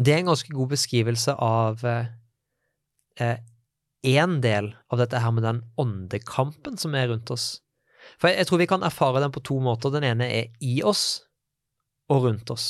det 0.00 0.14
er 0.14 0.22
en 0.22 0.32
ganske 0.32 0.54
god 0.54 0.72
beskrivelse 0.72 1.36
av 1.44 1.84
eh, 1.88 3.38
én 4.06 4.38
del 4.44 4.72
av 4.88 5.00
dette 5.00 5.20
her 5.20 5.32
med 5.34 5.44
den 5.44 5.62
åndekampen 5.80 6.78
som 6.80 6.94
er 6.96 7.10
rundt 7.10 7.30
oss. 7.34 7.60
For 8.18 8.30
jeg, 8.30 8.40
jeg 8.40 8.50
tror 8.50 8.62
vi 8.62 8.68
kan 8.70 8.86
erfare 8.86 9.22
den 9.22 9.32
på 9.34 9.42
to 9.44 9.58
måter. 9.62 9.92
Den 9.92 10.06
ene 10.08 10.28
er 10.28 10.48
i 10.64 10.80
oss 10.86 11.22
og 12.10 12.24
rundt 12.26 12.52
oss. 12.52 12.68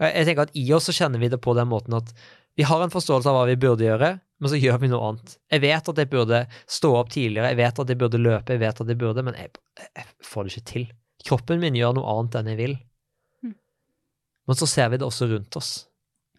Jeg, 0.00 0.14
jeg 0.16 0.28
tenker 0.28 0.48
at 0.48 0.56
i 0.58 0.64
oss 0.74 0.88
så 0.88 0.96
kjenner 0.96 1.22
vi 1.22 1.30
det 1.32 1.40
på 1.44 1.54
den 1.58 1.68
måten 1.70 1.98
at 1.98 2.12
vi 2.58 2.66
har 2.68 2.82
en 2.84 2.92
forståelse 2.92 3.30
av 3.30 3.36
hva 3.36 3.44
vi 3.48 3.56
burde 3.56 3.86
gjøre, 3.86 4.10
men 4.42 4.50
så 4.50 4.58
gjør 4.60 4.80
vi 4.82 4.90
noe 4.92 5.06
annet. 5.08 5.36
Jeg 5.48 5.62
vet 5.64 5.86
at 5.88 6.00
jeg 6.02 6.10
burde 6.12 6.40
stå 6.68 6.90
opp 6.98 7.12
tidligere, 7.14 7.52
jeg 7.54 7.60
vet 7.62 7.78
at 7.80 7.92
jeg 7.92 8.00
burde 8.00 8.20
løpe, 8.20 8.52
jeg 8.52 8.60
vet 8.60 8.82
at 8.84 8.90
jeg 8.92 9.00
burde, 9.00 9.24
men 9.24 9.38
jeg, 9.38 9.54
jeg 9.86 10.08
får 10.28 10.44
det 10.44 10.52
ikke 10.52 10.70
til. 10.72 10.84
Kroppen 11.22 11.62
min 11.62 11.78
gjør 11.78 11.94
noe 11.96 12.12
annet 12.12 12.36
enn 12.40 12.50
jeg 12.52 12.58
vil. 12.58 12.74
Mm. 13.46 13.54
Men 14.50 14.58
så 14.60 14.68
ser 14.68 14.92
vi 14.92 15.00
det 15.00 15.06
også 15.06 15.30
rundt 15.30 15.56
oss. 15.60 15.70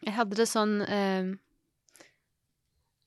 Jeg 0.03 0.17
hadde 0.19 0.37
det 0.37 0.49
sånn 0.51 0.75
eh, 0.85 1.33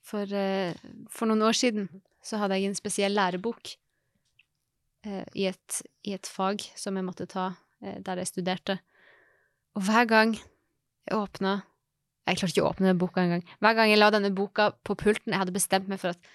for, 0.07 0.31
eh, 0.31 0.77
for 1.11 1.29
noen 1.31 1.45
år 1.47 1.57
siden 1.59 1.89
så 2.25 2.41
hadde 2.41 2.59
jeg 2.59 2.71
en 2.71 2.79
spesiell 2.79 3.17
lærebok 3.17 3.73
eh, 5.07 5.25
i, 5.35 5.47
et, 5.51 5.81
i, 6.07 6.15
et, 6.15 6.27
fag 6.27 6.63
som 6.79 6.97
jeg 6.99 7.07
måtte 7.07 7.29
ta 7.31 7.53
eh, 7.83 7.99
der 8.05 8.23
jeg 8.23 8.31
studerte. 8.31 8.79
Og 9.77 9.87
hver 9.87 10.07
gang 10.11 10.37
jeg 10.37 11.17
åpna 11.17 11.63
Jeg 12.27 12.41
klarte 12.41 12.57
ikke 12.57 12.63
å 12.65 12.71
åpne 12.73 12.89
den 12.89 12.99
boka 12.99 13.23
engang. 13.23 13.45
Hver 13.63 13.75
gang 13.79 13.91
jeg 13.93 14.01
la 14.01 14.09
denne 14.11 14.33
boka 14.35 14.73
på 14.83 14.97
pulten 14.99 15.31
Jeg 15.31 15.39
hadde 15.39 15.55
bestemt 15.55 15.87
meg 15.87 16.01
for 16.03 16.11
at 16.11 16.31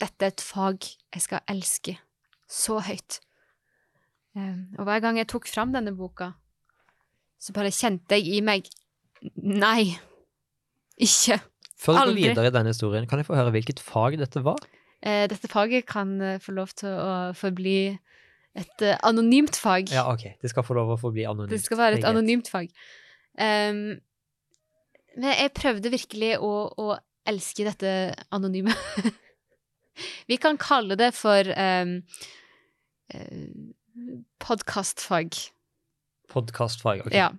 dette 0.00 0.24
er 0.24 0.32
et 0.32 0.40
fag 0.40 0.86
jeg 1.12 1.24
skal 1.26 1.44
elske 1.44 1.98
så 2.48 2.78
høyt. 2.80 3.18
Um, 4.32 4.70
og 4.78 4.86
hver 4.88 5.02
gang 5.04 5.18
jeg 5.20 5.28
tok 5.28 5.44
fram 5.50 5.74
denne 5.74 5.92
boka, 5.92 6.30
så 7.36 7.52
bare 7.52 7.74
kjente 7.74 8.16
jeg 8.16 8.38
i 8.38 8.40
meg 8.40 8.70
Nei, 9.36 9.98
ikke. 10.96 11.36
Før 11.80 11.96
du 11.96 12.12
går 12.12 12.18
videre 12.18 12.50
i 12.50 12.54
denne 12.54 12.74
historien, 12.74 13.06
kan 13.08 13.20
jeg 13.20 13.28
få 13.28 13.38
høre 13.38 13.52
hvilket 13.54 13.80
fag 13.80 14.18
dette 14.20 14.42
var? 14.44 14.60
Eh, 15.00 15.24
dette 15.32 15.48
faget 15.48 15.86
kan 15.88 16.12
eh, 16.20 16.40
få 16.42 16.52
lov 16.52 16.74
til 16.76 16.92
å 16.92 17.12
forbli 17.36 17.94
et 18.60 18.84
eh, 18.84 18.98
anonymt 19.06 19.56
fag. 19.56 19.88
Ja, 19.94 20.04
ok. 20.12 20.26
Det 20.42 20.50
skal 20.52 20.66
få 20.66 20.76
lov 20.76 20.92
å 20.92 20.98
forbli 21.00 21.24
anonymt. 21.28 21.54
Det 21.54 21.62
skal 21.64 21.80
være 21.80 22.00
et 22.00 22.08
anonymt 22.08 22.50
fag. 22.52 22.68
Um, 23.40 23.96
men 25.16 25.28
jeg 25.32 25.54
prøvde 25.56 25.92
virkelig 25.94 26.34
å, 26.44 26.52
å 26.68 26.98
elske 27.30 27.64
dette 27.64 27.94
anonyme. 28.34 28.74
Vi 30.30 30.36
kan 30.40 30.60
kalle 30.60 30.98
det 31.00 31.14
for 31.16 31.48
um, 31.56 31.96
podkastfag. 34.42 35.38
Podkastfag, 36.30 37.06
ok. 37.06 37.16
Ja. 37.16 37.32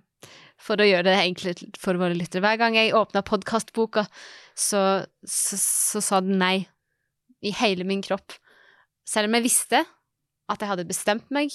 For 0.62 0.78
å 0.78 0.86
gjøre 0.86 1.08
det 1.08 1.18
enkelt 1.24 1.78
for 1.80 1.98
våre 1.98 2.14
lyttere. 2.14 2.44
Hver 2.44 2.60
gang 2.60 2.76
jeg 2.78 2.94
åpna 2.94 3.24
podkastboka, 3.26 4.06
så, 4.54 5.02
så, 5.26 5.58
så 5.58 6.02
sa 6.04 6.20
den 6.22 6.38
nei. 6.42 6.68
I 7.42 7.50
hele 7.58 7.82
min 7.82 8.04
kropp. 8.04 8.36
Selv 9.02 9.26
om 9.26 9.34
jeg 9.34 9.48
visste 9.48 9.80
at 9.82 10.62
jeg 10.62 10.70
hadde 10.70 10.86
bestemt 10.86 11.32
meg 11.34 11.50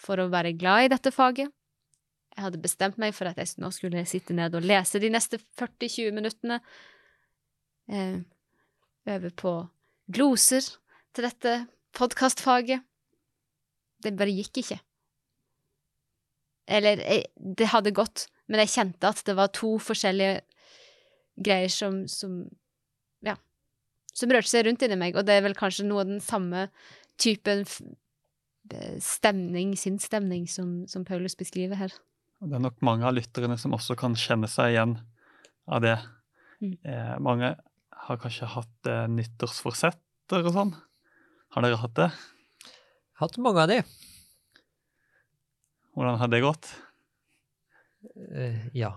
for 0.00 0.20
å 0.22 0.30
være 0.32 0.54
glad 0.56 0.86
i 0.86 0.92
dette 0.94 1.12
faget. 1.12 1.52
Jeg 2.36 2.46
hadde 2.46 2.62
bestemt 2.62 2.96
meg 3.02 3.12
for 3.12 3.28
at 3.28 3.36
jeg 3.40 3.58
nå 3.60 3.68
skulle 3.74 4.06
sitte 4.08 4.32
ned 4.36 4.54
og 4.56 4.64
lese 4.64 5.00
de 5.02 5.10
neste 5.12 5.40
40-20 5.60 6.14
minuttene. 6.16 6.60
Eh, 7.90 8.20
øve 9.10 9.32
på 9.34 9.54
gloser 10.08 10.64
til 11.12 11.26
dette 11.26 11.56
podkastfaget. 11.96 12.86
Det 14.00 14.16
bare 14.16 14.32
gikk 14.32 14.62
ikke. 14.62 14.78
Eller 16.70 17.00
jeg, 17.02 17.24
det 17.58 17.66
hadde 17.72 17.92
gått, 17.96 18.28
men 18.50 18.62
jeg 18.62 18.70
kjente 18.76 19.08
at 19.10 19.22
det 19.26 19.34
var 19.38 19.50
to 19.56 19.74
forskjellige 19.82 20.40
greier 21.40 21.72
som, 21.72 22.04
som 22.10 22.44
Ja. 23.26 23.34
Som 24.14 24.30
rørte 24.34 24.50
seg 24.50 24.66
rundt 24.66 24.82
inni 24.86 24.96
meg, 25.00 25.16
og 25.18 25.26
det 25.28 25.36
er 25.38 25.44
vel 25.46 25.54
kanskje 25.58 25.86
noe 25.88 26.02
av 26.04 26.08
den 26.10 26.20
samme 26.24 26.68
typen 27.20 27.62
f- 27.66 27.80
stemning, 29.02 29.72
sinnsstemning, 29.78 30.46
som, 30.50 30.84
som 30.90 31.04
Paulus 31.06 31.34
beskriver 31.38 31.78
her. 31.80 31.94
Og 32.40 32.50
Det 32.50 32.56
er 32.58 32.64
nok 32.64 32.78
mange 32.86 33.06
av 33.08 33.14
lytterne 33.16 33.56
som 33.60 33.74
også 33.76 33.96
kan 33.98 34.14
kjenne 34.18 34.48
seg 34.50 34.74
igjen 34.74 34.96
av 35.70 35.82
det. 35.84 35.96
Mm. 36.60 36.74
Eh, 36.84 37.14
mange 37.22 37.54
har 38.06 38.20
kanskje 38.22 38.48
hatt 38.54 38.88
eh, 38.90 39.06
nyttårsforsetter 39.12 40.46
og 40.46 40.54
sånn. 40.54 40.74
Har 41.54 41.66
dere 41.66 41.80
hatt 41.82 41.96
det? 41.98 42.10
Hatt 43.20 43.36
mange 43.42 43.64
av 43.64 43.68
de. 43.72 43.80
Hvordan 45.96 46.18
har 46.20 46.30
det 46.32 46.42
gått? 46.44 46.70
Uh, 48.16 48.66
ja. 48.76 48.94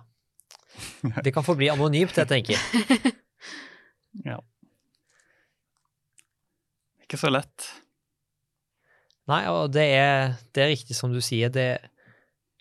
Det 1.26 1.34
kan 1.34 1.46
forbli 1.46 1.70
anonymt, 1.74 2.18
jeg 2.18 2.30
tenker. 2.30 2.58
Ja. 4.24 4.36
Ikke 7.02 7.18
så 7.18 7.32
lett. 7.34 7.66
Nei, 9.32 9.40
og 9.50 9.72
det 9.74 9.86
er, 9.96 10.36
det 10.54 10.62
er 10.62 10.70
riktig 10.70 10.94
som 10.98 11.10
du 11.14 11.18
sier. 11.24 11.50
Det, 11.50 11.66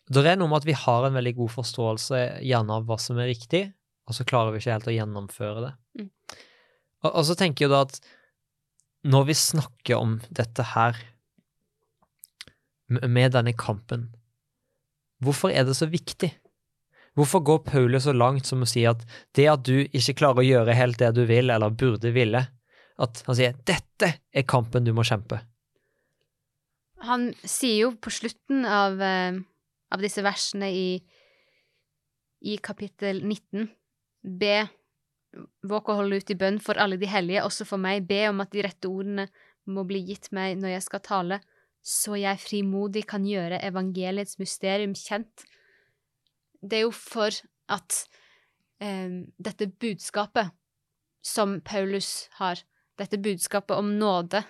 det 0.09 0.23
er 0.25 0.39
noe 0.41 0.49
med 0.49 0.63
at 0.63 0.69
vi 0.69 0.77
har 0.79 1.07
en 1.07 1.19
veldig 1.19 1.35
god 1.43 1.53
forståelse 1.59 2.23
gjerne 2.41 2.79
av 2.79 2.89
hva 2.89 2.99
som 3.03 3.21
er 3.21 3.29
riktig, 3.35 3.67
og 4.09 4.17
så 4.17 4.27
klarer 4.29 4.55
vi 4.55 4.63
ikke 4.63 4.77
helt 4.77 4.91
å 4.91 4.97
gjennomføre 4.97 5.67
det. 5.67 5.73
Mm. 6.01 6.09
Og, 7.03 7.11
og 7.11 7.23
så 7.29 7.37
tenker 7.39 7.67
jeg 7.67 7.75
da 7.75 7.85
at 7.85 8.01
når 9.13 9.29
vi 9.29 9.39
snakker 9.39 9.99
om 9.99 10.19
dette 10.31 10.67
her, 10.73 10.99
med 12.93 13.33
denne 13.33 13.55
kampen, 13.57 14.11
hvorfor 15.23 15.53
er 15.55 15.67
det 15.69 15.77
så 15.79 15.89
viktig? 15.91 16.33
Hvorfor 17.19 17.43
går 17.45 17.63
Paulus 17.67 18.07
så 18.07 18.15
langt 18.17 18.49
som 18.49 18.65
å 18.65 18.69
si 18.69 18.87
at 18.89 19.03
det 19.37 19.47
at 19.53 19.65
du 19.69 19.85
ikke 19.85 20.17
klarer 20.23 20.41
å 20.41 20.49
gjøre 20.49 20.77
helt 20.77 21.01
det 21.03 21.11
du 21.17 21.25
vil, 21.29 21.53
eller 21.53 21.75
burde 21.77 22.13
ville, 22.15 22.47
at 23.03 23.23
han 23.27 23.37
sier 23.37 23.57
'dette 23.65 24.15
er 24.33 24.49
kampen 24.49 24.85
du 24.85 24.93
må 24.97 25.05
kjempe'? 25.05 25.43
Han 27.03 27.33
sier 27.45 27.89
jo 27.89 27.91
på 27.99 28.13
slutten 28.15 28.65
av, 28.65 29.01
eh, 29.01 29.35
av 29.91 30.01
disse 30.01 30.23
versene 30.23 30.71
i, 30.71 31.03
i 32.43 32.57
kapittel 32.63 33.23
19 33.23 33.69
Be, 34.23 34.69
våk 35.67 35.89
å 35.91 35.97
holde 35.99 36.21
ut 36.23 36.31
i 36.31 36.39
bønn 36.39 36.61
for 36.63 36.79
alle 36.79 36.97
de 36.97 37.09
hellige, 37.11 37.43
også 37.43 37.67
for 37.67 37.77
meg. 37.83 38.07
Be 38.07 38.29
om 38.29 38.41
at 38.41 38.53
de 38.53 38.63
rette 38.63 38.87
ordene 38.87 39.27
må 39.67 39.83
bli 39.83 39.99
gitt 40.07 40.31
meg 40.31 40.61
når 40.61 40.77
jeg 40.77 40.85
skal 40.87 41.03
tale, 41.03 41.41
så 41.83 42.15
jeg 42.17 42.39
frimodig 42.39 43.05
kan 43.11 43.27
gjøre 43.27 43.61
evangeliets 43.67 44.39
mysterium 44.39 44.95
kjent. 44.95 45.45
Det 46.63 46.79
er 46.79 46.85
jo 46.87 46.95
for 46.95 47.35
at 47.73 48.05
eh, 48.83 49.27
dette 49.39 49.67
budskapet 49.83 50.53
som 51.23 51.59
Paulus 51.61 52.29
har. 52.39 52.63
Dette 52.99 53.19
budskapet 53.19 53.77
om 53.77 53.97
nåde, 53.99 54.45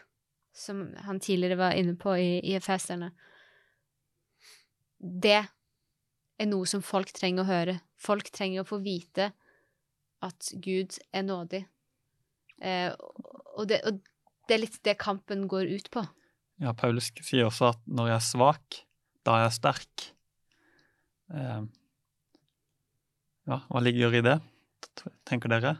som 0.52 0.90
han 1.06 1.20
tidligere 1.20 1.60
var 1.60 1.78
inne 1.78 1.96
på 1.96 2.16
i, 2.20 2.40
i 2.44 2.56
Efeserne. 2.58 3.12
Det 4.98 5.40
er 5.40 6.48
noe 6.50 6.68
som 6.68 6.84
folk 6.84 7.12
trenger 7.16 7.44
å 7.44 7.48
høre. 7.48 7.78
Folk 7.96 8.28
trenger 8.34 8.62
å 8.62 8.68
få 8.68 8.82
vite 8.84 9.30
at 10.22 10.52
Gud 10.62 10.98
er 11.16 11.24
nådig. 11.26 11.64
Eh, 12.62 12.90
og, 13.56 13.68
det, 13.70 13.80
og 13.88 14.02
det 14.48 14.56
er 14.56 14.62
litt 14.66 14.82
det 14.84 15.00
kampen 15.00 15.48
går 15.50 15.72
ut 15.72 15.88
på. 15.94 16.04
Ja, 16.62 16.72
Paulus 16.78 17.10
sier 17.26 17.48
også 17.48 17.72
at 17.72 17.80
når 17.90 18.12
jeg 18.12 18.16
er 18.20 18.26
svak, 18.26 18.82
da 19.26 19.38
er 19.38 19.46
jeg 19.48 19.56
sterk. 19.58 20.04
Eh, 21.34 21.62
ja, 23.50 23.58
hva 23.66 23.82
ligger 23.82 24.14
i 24.14 24.22
det, 24.22 24.36
tenker 25.26 25.50
dere? 25.50 25.76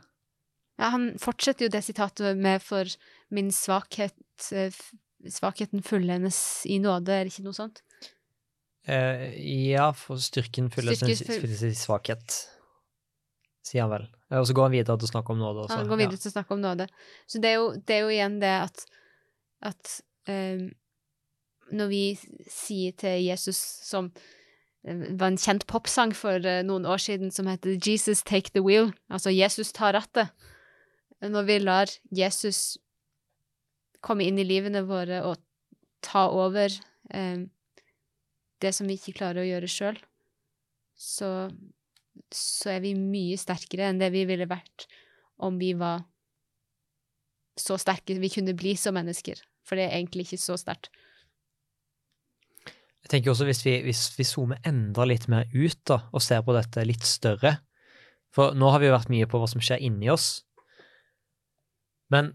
Ja, 0.80 0.90
han 0.94 1.12
fortsetter 1.22 1.68
jo 1.68 1.72
det 1.72 1.84
sitatet 1.86 2.38
med 2.38 2.62
'for 2.62 2.88
min 3.30 3.52
svakhet 3.54 4.16
eh, 4.52 4.74
Svakheten 5.22 5.82
fullendes 5.86 6.66
i 6.66 6.80
nåde', 6.82 7.14
er 7.14 7.24
det 7.24 7.30
ikke 7.30 7.44
noe 7.46 7.54
sånt? 7.54 7.82
Eh, 8.90 9.38
ja, 9.70 9.92
for 9.92 10.18
styrken 10.18 10.66
fylles 10.74 10.98
fylles 10.98 11.60
sin 11.60 11.76
svakhet, 11.78 12.48
sier 13.62 13.84
han 13.84 13.92
vel. 13.92 14.08
Eh, 14.32 14.38
Og 14.40 14.46
så 14.48 14.52
går 14.52 14.66
han 14.66 14.72
videre 14.74 14.98
til 14.98 15.06
å 15.06 15.12
snakke 15.12 15.30
om 15.30 15.38
nåde 15.38 15.62
også. 15.62 15.76
Han 15.78 15.86
går 15.86 16.00
videre 16.02 16.18
til 16.18 16.32
å 16.32 16.34
snakke 16.34 16.56
om 16.56 16.60
nåde. 16.64 16.88
Så 17.30 17.38
det 17.38 17.52
er 17.52 17.54
jo, 17.60 17.68
det 17.78 17.94
er 17.94 18.00
jo 18.02 18.08
igjen 18.08 18.40
det 18.40 18.50
at, 18.66 18.86
at 19.62 20.00
eh, 20.30 20.68
når 21.72 21.90
vi 21.90 22.04
sier 22.50 22.94
til 22.98 23.22
Jesus 23.24 23.58
som 23.86 24.10
det 24.82 25.14
var 25.14 25.30
en 25.30 25.38
kjent 25.38 25.64
popsang 25.70 26.10
for 26.16 26.42
eh, 26.42 26.64
noen 26.66 26.86
år 26.90 26.98
siden 27.02 27.30
som 27.30 27.46
heter 27.46 27.78
Jesus 27.78 28.24
take 28.26 28.50
the 28.50 28.64
wheel, 28.64 28.90
altså 29.08 29.30
Jesus 29.30 29.70
tar 29.72 29.94
rattet. 29.94 30.32
Når 31.22 31.46
vi 31.46 31.58
lar 31.62 31.92
Jesus 32.10 32.78
komme 34.02 34.26
inn 34.26 34.40
i 34.42 34.46
livene 34.46 34.82
våre 34.88 35.20
og 35.22 35.38
ta 36.02 36.26
over 36.34 36.74
eh, 37.14 37.44
det 38.62 38.72
som 38.74 38.90
vi 38.90 38.98
ikke 38.98 39.14
klarer 39.20 39.44
å 39.44 39.46
gjøre 39.46 39.70
sjøl, 39.70 40.00
så, 40.98 41.30
så 42.34 42.74
er 42.74 42.82
vi 42.82 42.96
mye 42.98 43.38
sterkere 43.38 43.86
enn 43.86 44.02
det 44.02 44.10
vi 44.14 44.26
ville 44.26 44.50
vært 44.50 44.88
om 45.42 45.62
vi 45.62 45.72
var 45.78 46.02
så 47.58 47.76
sterke 47.78 48.18
vi 48.18 48.30
kunne 48.32 48.54
bli 48.58 48.74
som 48.80 48.96
mennesker. 48.96 49.38
For 49.66 49.78
det 49.78 49.86
er 49.88 49.96
egentlig 49.98 50.26
ikke 50.26 50.42
så 50.42 50.58
sterkt. 50.60 50.90
Jeg 53.02 53.10
tenker 53.10 53.32
også 53.32 53.46
hvis 53.48 53.64
vi, 53.66 53.76
hvis 53.82 54.02
vi 54.14 54.26
zoomer 54.26 54.60
enda 54.66 55.04
litt 55.08 55.26
mer 55.30 55.48
ut 55.52 55.80
da, 55.90 56.04
og 56.14 56.22
ser 56.22 56.44
på 56.46 56.54
dette 56.54 56.84
litt 56.86 57.04
større 57.06 57.56
For 58.32 58.54
nå 58.56 58.70
har 58.72 58.80
vi 58.80 58.88
jo 58.88 58.94
vært 58.94 59.10
mye 59.12 59.26
på 59.28 59.40
hva 59.42 59.48
som 59.50 59.60
skjer 59.60 59.82
inni 59.84 60.08
oss. 60.08 60.44
Men 62.14 62.30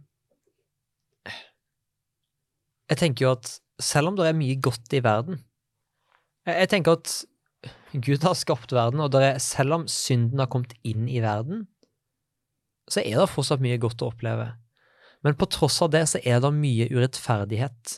jeg 2.88 3.00
tenker 3.00 3.26
jo 3.26 3.32
at 3.38 3.50
selv 3.84 4.12
om 4.12 4.20
det 4.20 4.28
er 4.28 4.38
mye 4.38 4.60
godt 4.64 4.94
i 4.96 5.02
verden 5.06 5.42
Jeg, 6.48 6.56
jeg 6.64 6.70
tenker 6.72 7.00
at 7.00 7.16
Gud 7.98 8.24
har 8.24 8.36
skapt 8.38 8.74
verden, 8.76 9.02
og 9.02 9.16
er, 9.18 9.40
selv 9.42 9.74
om 9.80 9.88
synden 9.90 10.40
har 10.44 10.50
kommet 10.52 10.76
inn 10.86 11.08
i 11.10 11.22
verden, 11.24 11.66
så 12.92 13.02
er 13.02 13.20
det 13.20 13.30
fortsatt 13.32 13.64
mye 13.64 13.80
godt 13.82 14.04
å 14.04 14.12
oppleve. 14.12 14.52
Men 15.26 15.38
på 15.40 15.48
tross 15.50 15.80
av 15.82 15.92
det 15.94 16.04
så 16.12 16.22
er 16.24 16.42
det 16.44 16.54
mye 16.54 16.90
urettferdighet. 16.94 17.98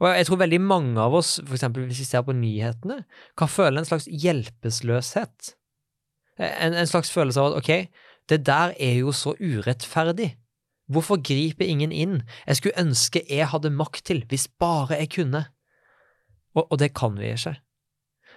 Og 0.00 0.08
jeg 0.16 0.26
tror 0.26 0.40
veldig 0.40 0.60
mange 0.64 1.00
av 1.00 1.14
oss, 1.18 1.36
eksempel 1.44 1.84
hvis 1.88 2.02
vi 2.02 2.08
ser 2.08 2.24
på 2.24 2.34
nyhetene, 2.36 3.02
kan 3.38 3.50
føle 3.52 3.82
en 3.82 3.88
slags 3.88 4.08
hjelpeløshet. 4.08 5.54
En, 6.40 6.72
en 6.72 6.88
slags 6.88 7.12
følelse 7.12 7.42
av 7.42 7.50
at 7.50 7.58
ok, 7.60 7.72
det 8.32 8.40
der 8.48 8.72
er 8.80 9.00
jo 9.02 9.12
så 9.12 9.34
urettferdig. 9.36 10.32
Hvorfor 10.90 11.20
griper 11.22 11.68
ingen 11.68 11.92
inn? 11.92 12.22
Jeg 12.48 12.58
skulle 12.58 12.80
ønske 12.80 13.22
jeg 13.28 13.50
hadde 13.52 13.70
makt 13.74 14.06
til, 14.08 14.24
hvis 14.30 14.48
bare 14.48 14.98
jeg 14.98 15.12
kunne. 15.14 15.44
Og, 16.56 16.64
og 16.64 16.80
det 16.82 16.94
kan 16.96 17.14
vi 17.18 17.30
ikke. 17.34 17.54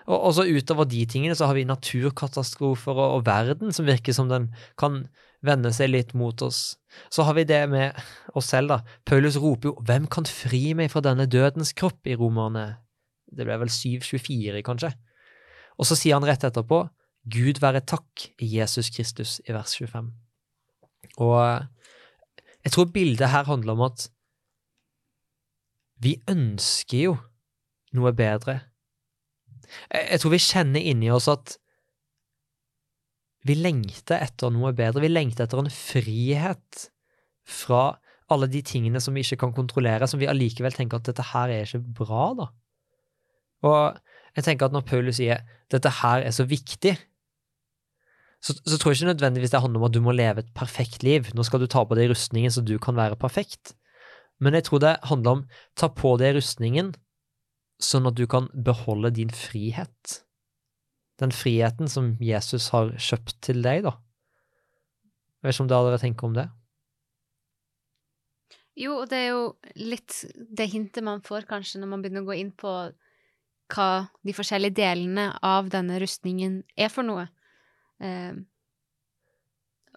Og, 0.06 0.18
og 0.20 0.34
så 0.36 0.46
utover 0.46 0.86
de 0.90 1.06
tingene 1.10 1.36
så 1.38 1.48
har 1.48 1.58
vi 1.58 1.64
naturkatastrofer 1.66 2.92
og, 2.92 3.18
og 3.18 3.26
verden 3.26 3.74
som 3.74 3.88
virker 3.88 4.14
som 4.14 4.30
den 4.30 4.52
kan 4.78 5.06
vende 5.44 5.72
seg 5.76 5.92
litt 5.92 6.14
mot 6.18 6.42
oss. 6.46 6.78
Så 7.12 7.26
har 7.28 7.36
vi 7.38 7.46
det 7.48 7.62
med 7.70 8.00
oss 8.34 8.50
selv, 8.54 8.72
da. 8.72 8.80
Paulus 9.06 9.38
roper 9.38 9.70
jo 9.70 9.76
'Hvem 9.82 10.08
kan 10.08 10.26
fri 10.26 10.74
meg 10.74 10.92
fra 10.92 11.02
denne 11.02 11.28
dødens 11.28 11.74
kropp?' 11.74 12.08
i 12.08 12.16
Romerne. 12.16 12.78
Det 13.28 13.46
ble 13.46 13.58
vel 13.60 13.70
7.24, 13.70 14.62
kanskje. 14.62 14.94
Og 15.78 15.86
så 15.86 15.96
sier 15.96 16.16
han 16.16 16.28
rett 16.28 16.44
etterpå 16.44 16.90
'Gud 17.30 17.60
være 17.62 17.86
takk 17.86 18.30
i 18.40 18.60
Jesus 18.60 18.90
Kristus' 18.90 19.40
i 19.48 19.54
vers 19.54 19.76
25. 19.76 20.12
Og 21.18 21.68
jeg 22.64 22.72
tror 22.72 22.86
bildet 22.86 23.30
her 23.30 23.44
handler 23.44 23.74
om 23.74 23.82
at 23.82 24.10
vi 26.04 26.18
ønsker 26.28 26.98
jo 26.98 27.18
noe 27.94 28.12
bedre. 28.12 28.60
Jeg 29.92 30.08
jeg 30.12 30.20
tror 30.20 30.32
vi 30.32 30.38
kjenner 30.38 30.80
inni 30.80 31.12
oss 31.12 31.28
at 31.28 31.58
vi 33.48 33.58
lengter 33.60 34.24
etter 34.24 34.52
noe 34.54 34.72
bedre. 34.76 35.04
Vi 35.04 35.12
lengter 35.12 35.46
etter 35.46 35.60
en 35.60 35.72
frihet 35.74 36.88
fra 37.44 37.94
alle 38.32 38.48
de 38.50 38.62
tingene 38.66 39.02
som 39.04 39.16
vi 39.16 39.24
ikke 39.26 39.42
kan 39.44 39.56
kontrollere, 39.56 40.08
som 40.08 40.22
vi 40.22 40.30
allikevel 40.32 40.76
tenker 40.76 41.00
at 41.00 41.10
dette 41.10 41.26
her 41.34 41.52
er 41.52 41.68
ikke 41.68 41.84
bra, 42.00 42.30
da. 42.40 42.48
Og 43.68 44.38
jeg 44.38 44.48
tenker 44.48 44.68
at 44.68 44.76
når 44.76 44.86
Paulus 44.88 45.20
sier 45.20 45.44
dette 45.72 45.92
her 46.02 46.24
er 46.24 46.34
så 46.36 46.48
viktig, 46.48 46.96
så, 48.44 48.56
så 48.68 48.76
tror 48.76 48.92
jeg 48.92 49.00
ikke 49.00 49.14
nødvendigvis 49.14 49.54
det 49.54 49.62
handler 49.64 49.80
om 49.80 49.88
at 49.88 49.96
du 49.96 50.02
må 50.04 50.16
leve 50.16 50.44
et 50.44 50.52
perfekt 50.56 51.04
liv. 51.04 51.30
Nå 51.36 51.46
skal 51.48 51.64
du 51.64 51.70
ta 51.72 51.86
på 51.88 51.96
deg 51.96 52.12
rustningen 52.12 52.52
så 52.52 52.64
du 52.66 52.76
kan 52.82 52.98
være 53.00 53.20
perfekt. 53.20 53.72
Men 54.44 54.58
jeg 54.58 54.68
tror 54.68 54.82
det 54.84 54.98
handler 55.08 55.38
om 55.38 55.46
ta 55.80 55.88
på 55.88 56.18
deg 56.20 56.36
rustningen 56.36 56.92
sånn 57.84 58.10
at 58.10 58.18
du 58.20 58.26
kan 58.28 58.50
beholde 58.52 59.14
din 59.16 59.32
frihet. 59.32 60.23
Den 61.21 61.34
friheten 61.36 61.89
som 61.91 62.15
Jesus 62.23 62.71
har 62.73 62.93
kjøpt 62.97 63.38
til 63.45 63.62
deg, 63.65 63.84
da. 63.86 63.97
Jeg 65.41 65.49
vet 65.49 65.58
ikke 65.58 65.65
om 65.65 65.71
dere 65.71 65.99
tenker 66.02 66.30
om 66.30 66.38
det? 66.38 66.47
Jo, 68.80 68.95
og 69.04 69.10
det 69.12 69.19
er 69.19 69.28
jo 69.36 69.43
litt 69.78 70.23
det 70.34 70.71
hintet 70.71 71.06
man 71.06 71.21
får 71.26 71.45
kanskje 71.49 71.82
når 71.82 71.91
man 71.91 72.02
begynner 72.02 72.23
å 72.23 72.30
gå 72.32 72.38
inn 72.39 72.49
på 72.58 72.71
hva 73.73 73.89
de 74.26 74.34
forskjellige 74.34 74.78
delene 74.80 75.28
av 75.45 75.69
denne 75.73 75.99
rustningen 76.02 76.62
er 76.73 76.89
for 76.93 77.06
noe. 77.06 77.28
Eh, 78.02 78.34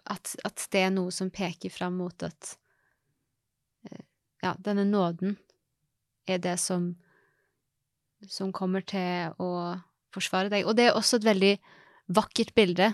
at, 0.07 0.35
at 0.45 0.67
det 0.73 0.85
er 0.85 0.93
noe 0.93 1.13
som 1.15 1.33
peker 1.33 1.73
fram 1.73 1.97
mot 2.03 2.27
at 2.27 2.53
eh, 3.89 4.05
ja, 4.45 4.53
denne 4.61 4.85
nåden 4.87 5.39
er 6.29 6.43
det 6.43 6.59
som 6.61 6.93
som 8.25 8.49
kommer 8.55 8.81
til 8.81 9.33
å 9.37 9.77
forsvare 10.15 10.51
deg. 10.53 10.65
Og 10.67 10.77
det 10.77 10.87
er 10.87 10.97
også 10.97 11.19
et 11.19 11.27
veldig 11.27 11.53
vakkert 12.17 12.53
bilde, 12.55 12.93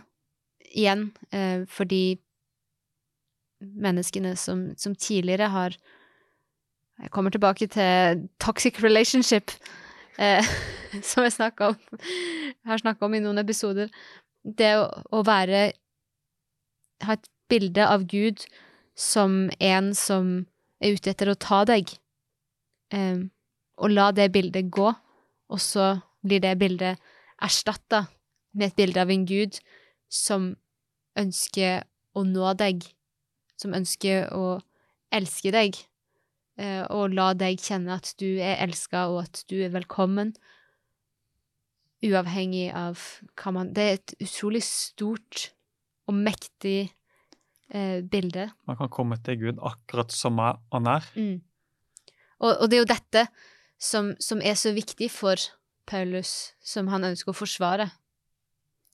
igjen, 0.73 1.12
eh, 1.32 1.65
fordi 1.69 2.17
menneskene 3.62 4.36
som, 4.36 4.71
som 4.78 4.95
tidligere 4.95 5.49
har 5.49 5.78
Jeg 7.02 7.10
kommer 7.10 7.32
tilbake 7.34 7.67
til 7.67 8.30
toxic 8.39 8.84
relationship, 8.84 9.52
eh, 10.19 10.45
som 11.02 11.23
jeg 11.23 11.52
om, 11.60 11.76
har 12.65 12.78
snakka 12.78 13.06
om 13.06 13.13
i 13.13 13.19
noen 13.19 13.41
episoder. 13.41 13.89
Det 14.43 14.76
å, 14.78 14.86
å 15.12 15.23
være 15.26 15.71
Ha 17.04 17.17
et 17.17 17.26
bilde 17.49 17.84
av 17.84 18.06
Gud 18.08 18.45
som 18.95 19.49
en 19.60 19.89
som 19.97 20.45
er 20.80 20.93
ute 20.93 21.10
etter 21.10 21.32
å 21.32 21.36
ta 21.36 21.63
deg, 21.67 21.89
eh, 22.93 23.26
og 23.82 23.91
la 23.91 24.12
det 24.15 24.30
bildet 24.32 24.69
gå, 24.71 24.93
og 25.49 25.60
så 25.60 25.97
blir 26.23 26.43
det 26.43 26.57
bildet 26.59 27.01
erstatta 27.43 28.05
med 28.53 28.71
et 28.71 28.77
bilde 28.77 29.01
av 29.01 29.12
en 29.12 29.25
gud 29.27 29.57
som 30.13 30.53
ønsker 31.19 31.83
å 32.17 32.23
nå 32.27 32.53
deg, 32.57 32.86
som 33.59 33.73
ønsker 33.75 34.29
å 34.36 34.59
elske 35.13 35.53
deg, 35.53 35.77
eh, 36.62 36.83
og 36.89 37.13
la 37.13 37.31
deg 37.38 37.62
kjenne 37.62 37.97
at 37.97 38.13
du 38.21 38.38
er 38.38 38.62
elska, 38.65 39.07
og 39.12 39.23
at 39.25 39.43
du 39.49 39.59
er 39.65 39.73
velkommen, 39.73 40.33
uavhengig 42.03 42.67
av 42.75 42.99
hva 43.39 43.53
man 43.55 43.71
Det 43.71 43.83
er 43.83 43.93
et 43.95 44.13
utrolig 44.25 44.59
stort 44.67 45.53
og 46.12 46.17
mektig 46.19 46.91
eh, 47.71 48.01
bilde. 48.03 48.49
Man 48.67 48.77
kan 48.77 48.91
komme 48.91 49.17
til 49.23 49.39
Gud 49.39 49.62
akkurat 49.63 50.12
som 50.12 50.41
han 50.41 50.89
er. 50.89 51.07
Mm. 51.15 51.39
Og, 52.43 52.51
og 52.59 52.67
det 52.67 52.77
er 52.77 52.83
jo 52.83 52.91
dette 52.91 53.23
som, 53.79 54.12
som 54.19 54.43
er 54.43 54.59
så 54.59 54.73
viktig 54.75 55.07
for 55.15 55.39
Paulus, 55.89 56.54
som 56.63 56.88
han 56.91 57.04
ønsker 57.10 57.34
å 57.34 57.38
forsvare. 57.38 57.89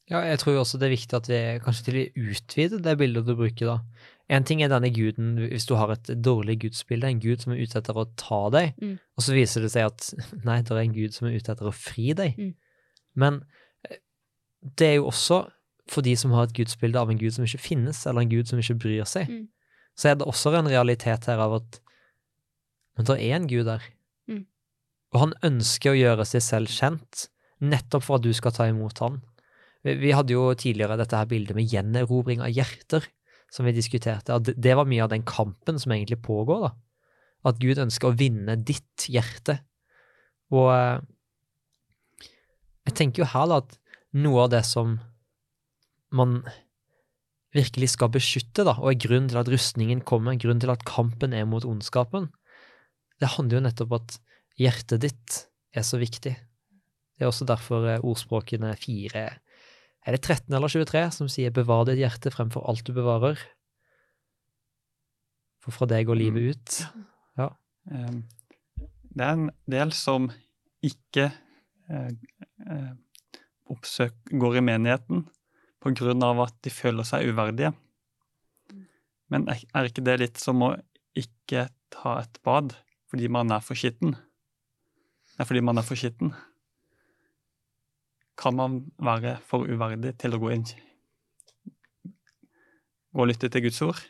Ja, 0.10 0.24
jeg 0.26 0.40
tror 0.42 0.58
også 0.64 0.80
det 0.82 0.88
er 0.88 0.96
viktig 0.96 1.18
at 1.20 1.28
vi 1.30 1.40
kanskje 1.62 1.86
til 1.86 1.98
å 2.00 2.32
utvide 2.32 2.80
det 2.82 2.96
bildet 2.98 3.28
du 3.28 3.36
bruker, 3.38 3.76
da. 3.76 4.08
En 4.30 4.46
ting 4.46 4.62
er 4.62 4.70
denne 4.70 4.90
guden, 4.94 5.36
hvis 5.52 5.68
du 5.70 5.76
har 5.78 5.92
et 5.94 6.10
dårlig 6.22 6.60
gudsbilde, 6.64 7.10
en 7.10 7.22
gud 7.22 7.42
som 7.44 7.54
er 7.54 7.62
ute 7.62 7.78
etter 7.78 7.98
å 7.98 8.08
ta 8.18 8.42
deg, 8.54 8.74
Mm. 8.82 8.98
og 9.18 9.24
så 9.26 9.34
viser 9.38 9.62
det 9.62 9.72
seg 9.74 9.86
at 9.86 10.10
nei, 10.48 10.62
det 10.62 10.72
er 10.74 10.82
en 10.82 10.94
gud 10.98 11.14
som 11.14 11.28
er 11.30 11.38
ute 11.38 11.54
etter 11.54 11.70
å 11.70 11.74
fri 11.74 12.14
deg. 12.18 12.38
Mm. 12.38 12.54
Men 13.22 13.40
eh, 13.86 13.98
det 14.62 14.88
er 14.88 14.96
jo 14.98 15.08
også 15.10 15.44
for 15.90 16.06
de 16.06 16.16
som 16.18 16.34
har 16.38 16.46
et 16.46 16.54
gudsbilde 16.58 17.02
av 17.02 17.10
en 17.10 17.18
gud 17.18 17.34
som 17.34 17.46
ikke 17.46 17.62
finnes, 17.62 18.06
eller 18.06 18.22
en 18.22 18.30
gud 18.34 18.50
som 18.50 18.60
ikke 18.62 18.78
bryr 18.82 19.06
seg. 19.10 19.30
Mm. 19.30 19.48
så 19.98 20.10
er 20.10 20.16
det 20.16 20.28
også 20.30 20.54
en 20.56 20.70
realitet 20.70 21.26
her 21.28 21.38
av 21.44 21.54
at 21.62 21.80
Men 22.98 23.06
det 23.06 23.16
er 23.24 23.36
en 23.36 23.48
Gud 23.48 23.66
der. 23.66 23.82
Og 25.14 25.24
han 25.24 25.34
ønsker 25.46 25.94
å 25.94 25.98
gjøre 26.00 26.26
seg 26.28 26.44
selv 26.46 26.74
kjent, 26.74 27.28
nettopp 27.60 28.06
for 28.06 28.20
at 28.20 28.26
du 28.26 28.32
skal 28.36 28.54
ta 28.56 28.68
imot 28.70 29.02
han. 29.04 29.20
Vi, 29.84 30.12
hadde 30.12 30.36
jo 30.36 30.50
tidligere 30.60 31.00
dette 31.00 31.18
her 31.18 31.30
bildet 31.30 31.56
med 31.56 31.70
gjenerobring 31.72 32.44
av 32.44 32.52
hjerter, 32.52 33.06
som 33.50 33.66
vi 33.66 33.74
diskuterte. 33.74 34.36
At 34.36 34.44
det- 34.44 34.76
var 34.76 34.86
mye 34.86 35.04
av 35.04 35.10
den 35.10 35.24
kampen 35.24 35.80
som 35.80 35.92
egentlig 35.92 36.22
pågår, 36.22 36.70
da. 36.70 36.76
At 37.46 37.60
Gud 37.60 37.78
ønsker 37.78 38.10
å 38.10 38.18
vinne 38.18 38.56
ditt 38.64 39.08
hjerte. 39.08 39.62
Og 40.52 40.70
eh, 40.74 41.00
jeg 42.86 42.96
tenker 42.96 43.24
jo 43.24 43.32
her 43.32 43.48
da 43.48 43.58
at 43.64 43.78
noe 44.14 44.44
av 44.44 44.50
det 44.50 44.66
som 44.66 45.00
man 46.12 46.44
virkelig 47.56 47.96
skal 47.96 48.10
beskytte, 48.10 48.66
da, 48.66 48.76
og 48.78 48.92
er 48.92 49.02
grunnen 49.08 49.30
til 49.30 49.40
at 49.42 49.50
rustningen 49.50 50.02
kommer, 50.06 50.38
grunnen 50.38 50.62
til 50.62 50.74
at 50.74 50.86
kampen 50.86 51.34
er 51.34 51.46
mot 51.50 51.66
ondskapen, 51.66 52.30
det 53.20 53.34
handler 53.36 53.58
jo 53.58 53.66
nettopp 53.66 53.96
at 53.98 54.20
hjertet 54.60 55.04
ditt 55.06 55.38
er 55.76 55.86
så 55.86 56.00
viktig. 56.02 56.34
Det 56.36 57.26
er 57.26 57.30
også 57.32 57.48
derfor 57.48 57.88
eh, 57.90 58.04
ordspråkene 58.06 58.74
fire 58.80 59.30
Er 60.08 60.16
det 60.16 60.22
13 60.24 60.56
eller 60.56 60.72
23 60.72 61.02
som 61.12 61.28
sier 61.30 61.52
'bevar 61.52 61.86
ditt 61.86 62.00
hjerte 62.00 62.32
fremfor 62.32 62.64
alt 62.70 62.86
du 62.88 62.94
bevarer'? 62.96 63.40
For 65.60 65.76
fra 65.76 65.86
det 65.86 66.06
går 66.08 66.16
livet 66.16 66.56
ut. 66.56 66.78
Ja. 67.38 67.50
Det 67.84 69.26
er 69.26 69.34
en 69.36 69.50
del 69.68 69.92
som 69.92 70.30
ikke 70.82 71.28
eh, 71.92 72.12
eh, 72.72 72.94
oppsøk, 73.70 74.16
går 74.32 74.62
i 74.62 74.66
menigheten 74.66 75.26
på 75.84 75.94
grunn 76.00 76.24
av 76.24 76.40
at 76.48 76.56
de 76.64 76.72
føler 76.74 77.04
seg 77.08 77.28
uverdige. 77.28 77.74
Men 79.30 79.48
er 79.52 79.62
er 79.76 79.90
ikke 79.90 80.06
det 80.06 80.20
litt 80.24 80.40
som 80.42 80.64
å 80.64 80.74
ikke 81.18 81.68
ta 81.94 82.20
et 82.24 82.40
bad 82.44 82.76
fordi 83.10 83.28
man 83.28 83.52
er 83.52 83.62
for 83.66 83.76
skitten? 83.76 84.16
Nei, 85.40 85.46
fordi 85.48 85.62
man 85.64 85.80
er 85.80 85.86
for 85.88 85.96
skitten. 85.96 86.34
Kan 88.40 88.58
man 88.60 88.82
være 89.00 89.38
for 89.48 89.64
uverdig 89.64 90.18
til 90.20 90.36
å 90.36 90.40
gå 90.42 90.52
inn 90.52 90.66
Gå 93.10 93.24
og 93.24 93.30
lytte 93.32 93.48
til 93.50 93.64
Guds 93.64 93.80
ord? 93.82 94.02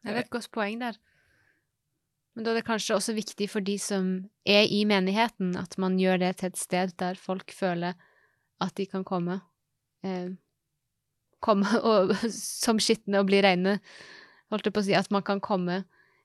Det 0.00 0.12
er 0.12 0.20
et 0.22 0.30
godt 0.32 0.48
poeng 0.54 0.78
der. 0.80 0.96
Men 2.34 2.46
da 2.46 2.52
er 2.52 2.60
det 2.60 2.66
kanskje 2.66 2.94
også 2.96 3.14
viktig 3.16 3.48
for 3.50 3.60
de 3.66 3.74
som 3.78 4.08
er 4.46 4.70
i 4.70 4.84
menigheten, 4.88 5.52
at 5.58 5.76
man 5.82 5.98
gjør 6.00 6.22
det 6.22 6.30
til 6.38 6.52
et 6.52 6.60
sted 6.62 6.94
der 7.02 7.18
folk 7.20 7.52
føler 7.52 7.98
at 8.62 8.74
de 8.78 8.86
kan 8.86 9.04
komme. 9.04 9.40
Eh, 10.06 10.30
komme 11.44 11.80
og, 11.90 12.14
som 12.32 12.80
skitne 12.80 13.20
og 13.20 13.28
bli 13.28 13.42
reine. 13.44 13.80
Holdt 14.54 14.70
jeg 14.70 14.78
på 14.78 14.84
å 14.84 14.88
si 14.88 14.96
at 14.96 15.10
man 15.12 15.26
kan 15.26 15.42
komme 15.42 15.82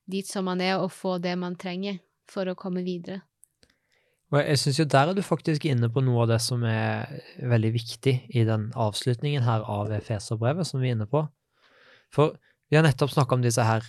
dit 0.09 0.29
som 0.29 0.47
man 0.47 0.61
er, 0.61 0.77
og 0.77 0.93
få 0.93 1.17
det 1.21 1.35
man 1.37 1.57
trenger 1.59 1.99
for 2.31 2.49
å 2.49 2.57
komme 2.57 2.83
videre. 2.85 3.23
Og 4.29 4.43
jeg 4.43 4.59
syns 4.61 4.77
jo 4.77 4.85
der 4.85 5.09
er 5.09 5.17
du 5.17 5.23
faktisk 5.25 5.65
inne 5.65 5.89
på 5.89 6.03
noe 6.05 6.23
av 6.23 6.35
det 6.35 6.41
som 6.45 6.61
er 6.67 7.09
veldig 7.41 7.71
viktig 7.73 8.13
i 8.29 8.43
den 8.45 8.67
avslutningen 8.77 9.45
her 9.45 9.65
av 9.65 9.89
Efeserbrevet, 9.95 10.69
som 10.69 10.83
vi 10.83 10.91
er 10.91 10.97
inne 10.97 11.09
på. 11.09 11.23
For 12.13 12.35
vi 12.69 12.77
har 12.77 12.85
nettopp 12.85 13.15
snakka 13.15 13.37
om 13.37 13.45
disse 13.45 13.65
her 13.65 13.87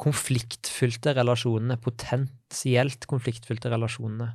konfliktfylte 0.00 1.14
relasjonene, 1.16 1.78
potensielt 1.80 3.08
konfliktfylte 3.08 3.72
relasjonene. 3.72 4.34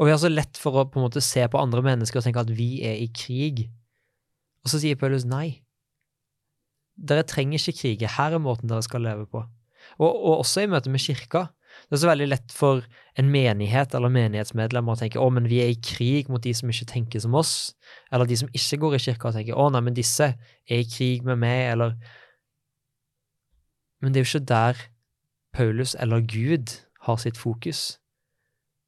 Og 0.00 0.08
vi 0.08 0.12
har 0.12 0.18
så 0.18 0.30
lett 0.32 0.58
for 0.58 0.80
å 0.80 0.88
på 0.90 0.98
en 0.98 1.06
måte 1.06 1.22
se 1.22 1.44
på 1.46 1.60
andre 1.60 1.84
mennesker 1.86 2.18
og 2.18 2.26
tenke 2.26 2.42
at 2.42 2.50
vi 2.50 2.80
er 2.86 2.98
i 2.98 3.06
krig. 3.14 3.68
Og 4.66 4.72
så 4.72 4.82
sier 4.82 4.98
Paulus 4.98 5.22
nei. 5.28 5.60
Dere 6.96 7.26
trenger 7.28 7.60
ikke 7.60 7.78
krige. 7.84 8.10
Her 8.16 8.34
er 8.34 8.42
måten 8.42 8.70
dere 8.70 8.82
skal 8.82 9.04
leve 9.06 9.28
på. 9.30 9.44
Og, 10.00 10.10
og 10.10 10.40
også 10.40 10.64
i 10.64 10.70
møte 10.72 10.90
med 10.90 11.04
kirka. 11.04 11.46
Det 11.86 11.96
er 11.96 12.02
så 12.02 12.10
veldig 12.10 12.28
lett 12.28 12.54
for 12.54 12.84
en 13.16 13.28
menighet 13.32 13.94
eller 13.94 14.12
menighetsmedlemmer 14.12 14.96
å 14.96 15.00
tenke 15.00 15.20
å, 15.22 15.28
men 15.32 15.48
vi 15.50 15.60
er 15.62 15.72
i 15.72 15.78
krig 15.80 16.30
mot 16.32 16.42
de 16.42 16.52
som 16.56 16.70
ikke 16.72 16.88
tenker 16.90 17.22
som 17.22 17.36
oss, 17.38 17.74
eller 18.10 18.28
de 18.28 18.38
som 18.40 18.50
ikke 18.52 18.80
går 18.82 18.96
i 18.96 19.02
kirka 19.06 19.30
og 19.30 19.38
tenker 19.38 19.58
å, 19.58 19.68
nei, 19.72 19.84
men 19.86 19.96
disse 19.96 20.32
er 20.34 20.82
i 20.82 20.88
krig 20.88 21.26
med 21.26 21.42
meg, 21.44 21.72
eller 21.74 21.98
Men 24.04 24.12
det 24.12 24.20
er 24.20 24.26
jo 24.26 24.28
ikke 24.28 24.48
der 24.50 24.80
Paulus 25.56 25.94
eller 25.98 26.20
Gud 26.20 26.74
har 27.06 27.16
sitt 27.16 27.38
fokus. 27.40 27.96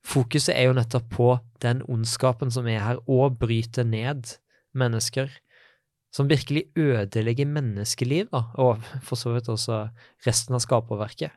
Fokuset 0.04 0.54
er 0.54 0.68
jo 0.68 0.76
nettopp 0.76 1.08
på 1.12 1.28
den 1.64 1.80
ondskapen 1.88 2.52
som 2.52 2.68
er 2.68 2.82
her, 2.84 3.00
og 3.08 3.38
bryter 3.40 3.88
ned 3.88 4.36
mennesker. 4.76 5.32
Som 6.12 6.30
virkelig 6.30 6.64
ødelegger 6.76 7.48
menneskeliv, 7.48 8.30
da, 8.32 8.46
og 8.56 8.84
for 9.04 9.20
så 9.20 9.34
vidt 9.34 9.50
også 9.52 9.88
resten 10.26 10.56
av 10.56 10.62
skaperverket. 10.64 11.34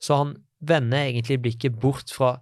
Så 0.00 0.16
han 0.16 0.36
vender 0.62 1.08
egentlig 1.08 1.40
blikket 1.42 1.78
bort 1.82 2.12
fra 2.14 2.36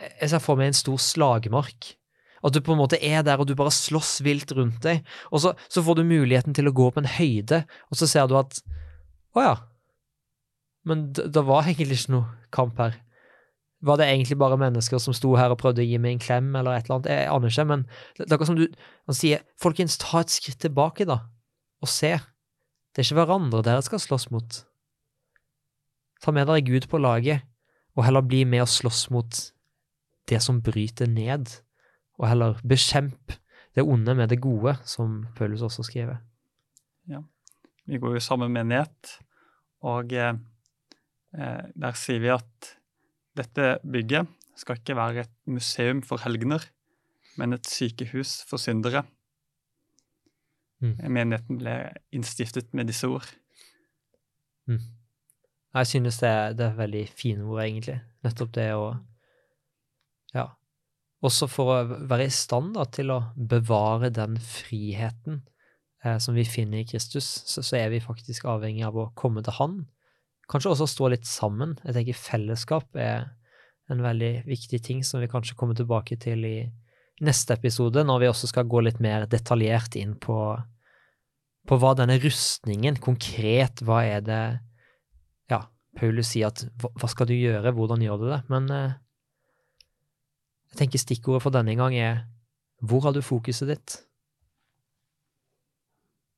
Jeg 0.00 0.30
ser 0.32 0.40
for 0.40 0.56
meg 0.56 0.70
en 0.70 0.78
stor 0.78 1.00
slagmark. 1.02 1.94
At 2.40 2.54
du 2.56 2.62
på 2.64 2.72
en 2.72 2.80
måte 2.80 2.96
er 3.04 3.20
der, 3.26 3.36
og 3.36 3.50
du 3.50 3.52
bare 3.56 3.72
slåss 3.74 4.22
vilt 4.24 4.52
rundt 4.56 4.80
deg. 4.84 5.02
Og 5.28 5.42
så, 5.44 5.52
så 5.68 5.82
får 5.84 5.98
du 5.98 6.08
muligheten 6.08 6.56
til 6.56 6.70
å 6.70 6.72
gå 6.72 6.86
opp 6.88 6.96
en 6.96 7.10
høyde, 7.18 7.66
og 7.92 8.00
så 8.00 8.08
ser 8.08 8.30
du 8.30 8.38
at 8.40 8.62
Å 9.36 9.44
ja. 9.44 9.52
Men 10.88 11.10
det, 11.12 11.28
det 11.36 11.44
var 11.44 11.68
egentlig 11.68 12.00
ikke 12.00 12.14
noe 12.16 12.48
kamp 12.56 12.80
her. 12.80 12.96
Var 13.84 14.00
det 14.00 14.08
egentlig 14.08 14.38
bare 14.40 14.58
mennesker 14.60 15.00
som 15.00 15.14
sto 15.16 15.34
her 15.38 15.52
og 15.52 15.60
prøvde 15.60 15.84
å 15.84 15.86
gi 15.88 16.00
meg 16.00 16.16
en 16.16 16.24
klem, 16.24 16.48
eller 16.56 16.76
et 16.76 16.88
eller 16.88 16.98
annet? 16.98 17.12
Jeg 17.12 17.28
aner 17.32 17.52
ikke, 17.52 17.68
men 17.68 17.84
det 18.16 18.26
er 18.26 18.34
akkurat 18.34 18.50
som 18.50 18.58
du 18.58 18.66
Han 19.08 19.16
sier, 19.16 19.44
folkens, 19.60 20.00
ta 20.00 20.20
et 20.24 20.32
skritt 20.32 20.60
tilbake, 20.64 21.06
da, 21.08 21.20
og 21.80 21.92
se. 21.92 22.12
Det 22.90 23.02
er 23.02 23.08
ikke 23.08 23.20
hverandre 23.20 23.62
dere 23.64 23.84
skal 23.84 24.02
slåss 24.02 24.28
mot. 24.34 24.60
Ta 26.20 26.32
med 26.36 26.48
deg 26.50 26.68
Gud 26.68 26.88
på 26.90 27.00
laget, 27.00 27.46
og 27.96 28.04
heller 28.06 28.24
bli 28.24 28.44
med 28.44 28.64
og 28.64 28.70
slåss 28.70 29.08
mot 29.10 29.38
det 30.30 30.40
som 30.44 30.60
bryter 30.62 31.08
ned, 31.10 31.48
og 32.20 32.28
heller 32.28 32.60
bekjemp 32.66 33.32
det 33.74 33.84
onde 33.86 34.14
med 34.14 34.30
det 34.30 34.40
gode, 34.42 34.76
som 34.84 35.24
Paulus 35.36 35.62
også 35.62 35.84
skriver. 35.86 36.20
Vi 37.90 37.98
går 37.98 38.18
jo 38.18 38.22
sammen 38.22 38.52
med 38.54 38.68
Net, 38.70 39.14
og 39.82 40.12
eh, 40.12 40.36
der 41.32 41.96
sier 41.98 42.20
vi 42.22 42.30
at 42.34 42.74
dette 43.38 43.78
bygget 43.82 44.28
skal 44.60 44.78
ikke 44.78 44.98
være 44.98 45.24
et 45.24 45.32
museum 45.48 46.02
for 46.06 46.22
helgener, 46.22 46.62
men 47.40 47.56
et 47.56 47.66
sykehus 47.66 48.40
for 48.46 48.60
syndere. 48.60 49.04
Mm. 50.80 50.96
Menigheten 51.12 51.60
ble 51.60 51.76
innstiftet 52.14 52.74
med 52.76 52.90
disse 52.90 53.08
ord. 53.08 53.28
Jeg 55.70 55.86
synes 55.86 56.18
det 56.18 56.28
er, 56.28 56.56
det 56.58 56.66
er 56.66 56.78
veldig 56.78 57.04
fine 57.14 57.44
ord, 57.46 57.62
egentlig. 57.64 58.00
Nettopp 58.26 58.56
det 58.56 58.72
å 58.74 58.88
Ja. 60.34 60.50
Også 61.20 61.50
for 61.50 61.68
å 61.74 61.78
være 62.08 62.30
i 62.30 62.32
stand 62.32 62.74
da, 62.78 62.86
til 62.88 63.10
å 63.12 63.18
bevare 63.36 64.08
den 64.14 64.38
friheten 64.40 65.42
eh, 66.04 66.16
som 66.16 66.32
vi 66.34 66.46
finner 66.48 66.80
i 66.80 66.86
Kristus, 66.88 67.26
så, 67.44 67.60
så 67.60 67.76
er 67.76 67.90
vi 67.92 68.00
faktisk 68.00 68.46
avhengig 68.48 68.86
av 68.86 68.96
å 68.96 69.10
komme 69.18 69.42
til 69.44 69.58
Han. 69.58 69.74
Kanskje 70.50 70.72
også 70.72 70.88
stå 70.88 71.10
litt 71.12 71.28
sammen. 71.28 71.76
Jeg 71.84 71.98
tenker 71.98 72.16
fellesskap 72.16 72.96
er 72.96 73.28
en 73.92 74.00
veldig 74.02 74.46
viktig 74.48 74.80
ting 74.86 75.04
som 75.04 75.20
vi 75.20 75.28
kanskje 75.30 75.58
kommer 75.58 75.76
tilbake 75.76 76.16
til 76.22 76.46
i 76.46 76.56
neste 77.20 77.54
episode, 77.58 78.02
når 78.06 78.22
vi 78.22 78.30
også 78.30 78.48
skal 78.50 78.68
gå 78.70 78.80
litt 78.86 79.00
mer 79.02 79.26
detaljert 79.28 79.98
inn 80.00 80.14
på, 80.16 80.38
på 81.68 81.78
hva 81.82 81.92
denne 81.98 82.16
rustningen, 82.22 82.96
konkret, 83.02 83.82
hva 83.84 84.00
er 84.08 84.24
det 84.24 84.42
Paulus 85.98 86.30
sier 86.30 86.50
at 86.50 86.62
hva, 86.80 87.08
skal 87.10 87.28
du 87.28 87.34
gjøre, 87.34 87.72
hvordan 87.74 88.02
gjør 88.04 88.20
du 88.20 88.28
det? 88.30 88.40
Men 88.52 88.68
eh, 88.74 88.98
jeg 90.70 90.82
tenker 90.84 91.02
stikkordet 91.02 91.42
for 91.44 91.54
denne 91.54 91.74
gang 91.78 91.96
er 91.98 92.22
hvor 92.80 93.04
har 93.04 93.12
du 93.12 93.20
fokuset 93.24 93.68
ditt? 93.68 93.96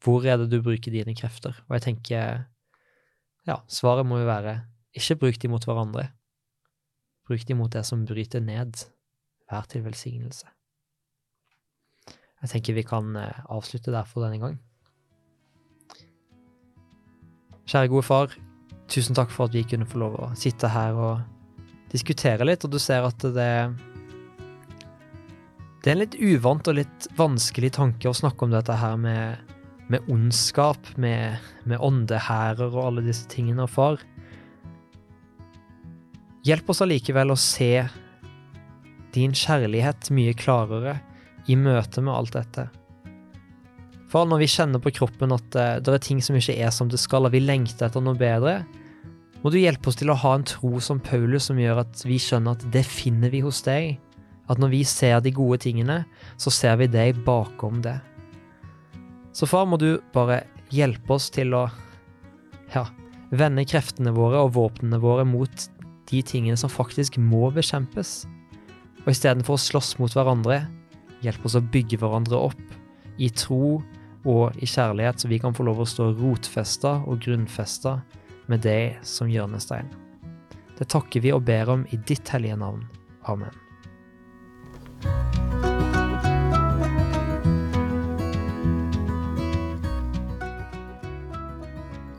Hvor 0.02 0.24
er 0.26 0.40
det 0.40 0.48
du 0.50 0.58
bruker 0.64 0.90
dine 0.90 1.14
krefter? 1.14 1.54
Og 1.68 1.76
jeg 1.76 1.84
tenker 1.86 2.42
ja, 3.46 3.58
svaret 3.70 4.06
må 4.06 4.22
jo 4.22 4.26
være 4.26 4.56
ikke 4.98 5.18
bruk 5.20 5.38
de 5.42 5.50
mot 5.50 5.64
hverandre. 5.64 6.08
Bruk 7.28 7.46
de 7.48 7.54
mot 7.56 7.72
det 7.72 7.84
som 7.86 8.04
bryter 8.08 8.42
ned. 8.42 8.82
Vær 9.50 9.68
til 9.70 9.84
velsignelse. 9.84 10.48
Jeg 12.42 12.50
tenker 12.50 12.74
vi 12.74 12.82
kan 12.82 13.14
eh, 13.16 13.42
avslutte 13.54 13.94
der 13.94 14.08
for 14.08 14.24
denne 14.24 14.40
gang. 14.42 14.56
Kjære 17.70 17.88
gode 17.92 18.02
far, 18.02 18.34
tusen 18.92 19.16
takk 19.16 19.32
for 19.32 19.48
at 19.48 19.56
vi 19.56 19.64
kunne 19.68 19.88
få 19.88 20.02
lov 20.02 20.18
å 20.20 20.28
sitte 20.38 20.70
her 20.72 20.96
og 20.98 21.22
diskutere 21.92 22.46
litt, 22.46 22.64
og 22.64 22.72
du 22.72 22.80
ser 22.82 23.04
at 23.08 23.24
det 23.24 23.54
Det 25.82 25.90
er 25.90 25.96
en 25.96 26.02
litt 26.04 26.14
uvant 26.14 26.68
og 26.70 26.76
litt 26.78 27.08
vanskelig 27.18 27.72
tanke 27.74 28.06
å 28.08 28.14
snakke 28.14 28.46
om 28.46 28.52
dette 28.52 28.76
her 28.78 28.94
med, 28.96 29.40
med 29.90 30.04
ondskap, 30.06 30.92
med, 30.96 31.42
med 31.66 31.82
åndehærer 31.82 32.70
og 32.70 32.84
alle 32.84 33.02
disse 33.02 33.26
tingene, 33.26 33.64
og 33.66 33.72
far. 33.72 34.04
Hjelp 36.46 36.70
oss 36.70 36.84
allikevel 36.86 37.34
å 37.34 37.38
se 37.38 37.82
din 39.12 39.34
kjærlighet 39.34 40.12
mye 40.14 40.36
klarere 40.38 41.00
i 41.50 41.58
møte 41.58 41.98
med 42.00 42.14
alt 42.14 42.38
dette. 42.38 42.68
For 44.12 44.28
når 44.28 44.42
vi 44.42 44.52
kjenner 44.54 44.82
på 44.82 44.92
kroppen 44.94 45.32
at 45.34 45.56
uh, 45.56 45.80
det 45.80 45.96
er 45.96 46.04
ting 46.04 46.22
som 46.24 46.36
ikke 46.36 46.58
er 46.60 46.70
som 46.74 46.90
det 46.92 47.00
skal, 47.00 47.26
og 47.26 47.34
vi 47.34 47.40
lengter 47.42 47.88
etter 47.88 48.04
noe 48.04 48.18
bedre, 48.18 48.60
må 49.42 49.50
du 49.50 49.58
hjelpe 49.58 49.90
oss 49.90 49.98
til 49.98 50.12
å 50.12 50.18
ha 50.22 50.36
en 50.38 50.46
tro 50.46 50.78
som 50.82 51.00
Paulus 51.02 51.48
som 51.50 51.58
gjør 51.58 51.82
at 51.82 52.04
vi 52.06 52.18
skjønner 52.22 52.54
at 52.54 52.64
det 52.74 52.84
finner 52.86 53.32
vi 53.32 53.42
hos 53.42 53.62
deg. 53.66 53.96
At 54.50 54.60
når 54.62 54.70
vi 54.70 54.82
ser 54.86 55.18
de 55.22 55.32
gode 55.34 55.58
tingene, 55.64 56.02
så 56.38 56.52
ser 56.54 56.78
vi 56.78 56.90
deg 56.90 57.18
bakom 57.26 57.80
det. 57.82 57.96
Så 59.34 59.48
far, 59.50 59.66
må 59.66 59.78
du 59.80 59.96
bare 60.14 60.44
hjelpe 60.72 61.16
oss 61.16 61.28
til 61.32 61.56
å 61.56 61.64
ja, 62.74 62.84
vende 63.34 63.66
kreftene 63.66 64.12
våre 64.14 64.44
og 64.44 64.54
våpnene 64.58 65.00
våre 65.02 65.24
mot 65.26 65.66
de 66.10 66.22
tingene 66.26 66.58
som 66.60 66.70
faktisk 66.70 67.18
må 67.18 67.48
bekjempes. 67.54 68.22
Og 69.02 69.10
istedenfor 69.10 69.58
å 69.58 69.64
slåss 69.64 69.96
mot 69.98 70.14
hverandre, 70.14 70.62
hjelp 71.24 71.48
oss 71.48 71.58
å 71.58 71.64
bygge 71.64 71.98
hverandre 72.02 72.38
opp 72.50 73.18
i 73.18 73.30
tro 73.34 73.80
og 74.22 74.62
i 74.62 74.68
kjærlighet, 74.68 75.18
så 75.18 75.30
vi 75.30 75.40
kan 75.42 75.54
få 75.56 75.66
lov 75.66 75.82
å 75.82 75.88
stå 75.88 76.12
rotfesta 76.14 77.00
og 77.08 77.24
grunnfesta 77.24 77.98
med 78.50 78.64
deg 78.66 78.98
som 79.06 79.30
hjørnestein. 79.30 79.90
Det 80.78 80.88
takker 80.90 81.22
vi 81.22 81.34
og 81.34 81.44
ber 81.46 81.70
om 81.70 81.84
i 81.90 81.98
ditt 82.08 82.28
hellige 82.32 82.58
navn. 82.58 82.86
Amen. 83.30 83.52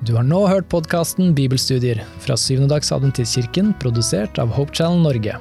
Du 0.03 0.17
har 0.17 0.25
nå 0.27 0.41
hørt 0.51 0.67
podkasten 0.67 1.31
Bibelstudier 1.36 2.01
fra 2.19 2.36
Syvendedagsadventistkirken, 2.36 3.71
produsert 3.79 4.39
av 4.41 4.51
Hope 4.51 4.75
Channel 4.75 4.99
Norge. 5.05 5.38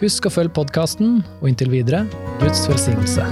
Husk 0.00 0.24
å 0.24 0.32
følge 0.32 0.56
podkasten, 0.56 1.18
og 1.42 1.50
inntil 1.52 1.74
videre 1.74 2.06
Guds 2.40 2.64
velsignelse. 2.70 3.28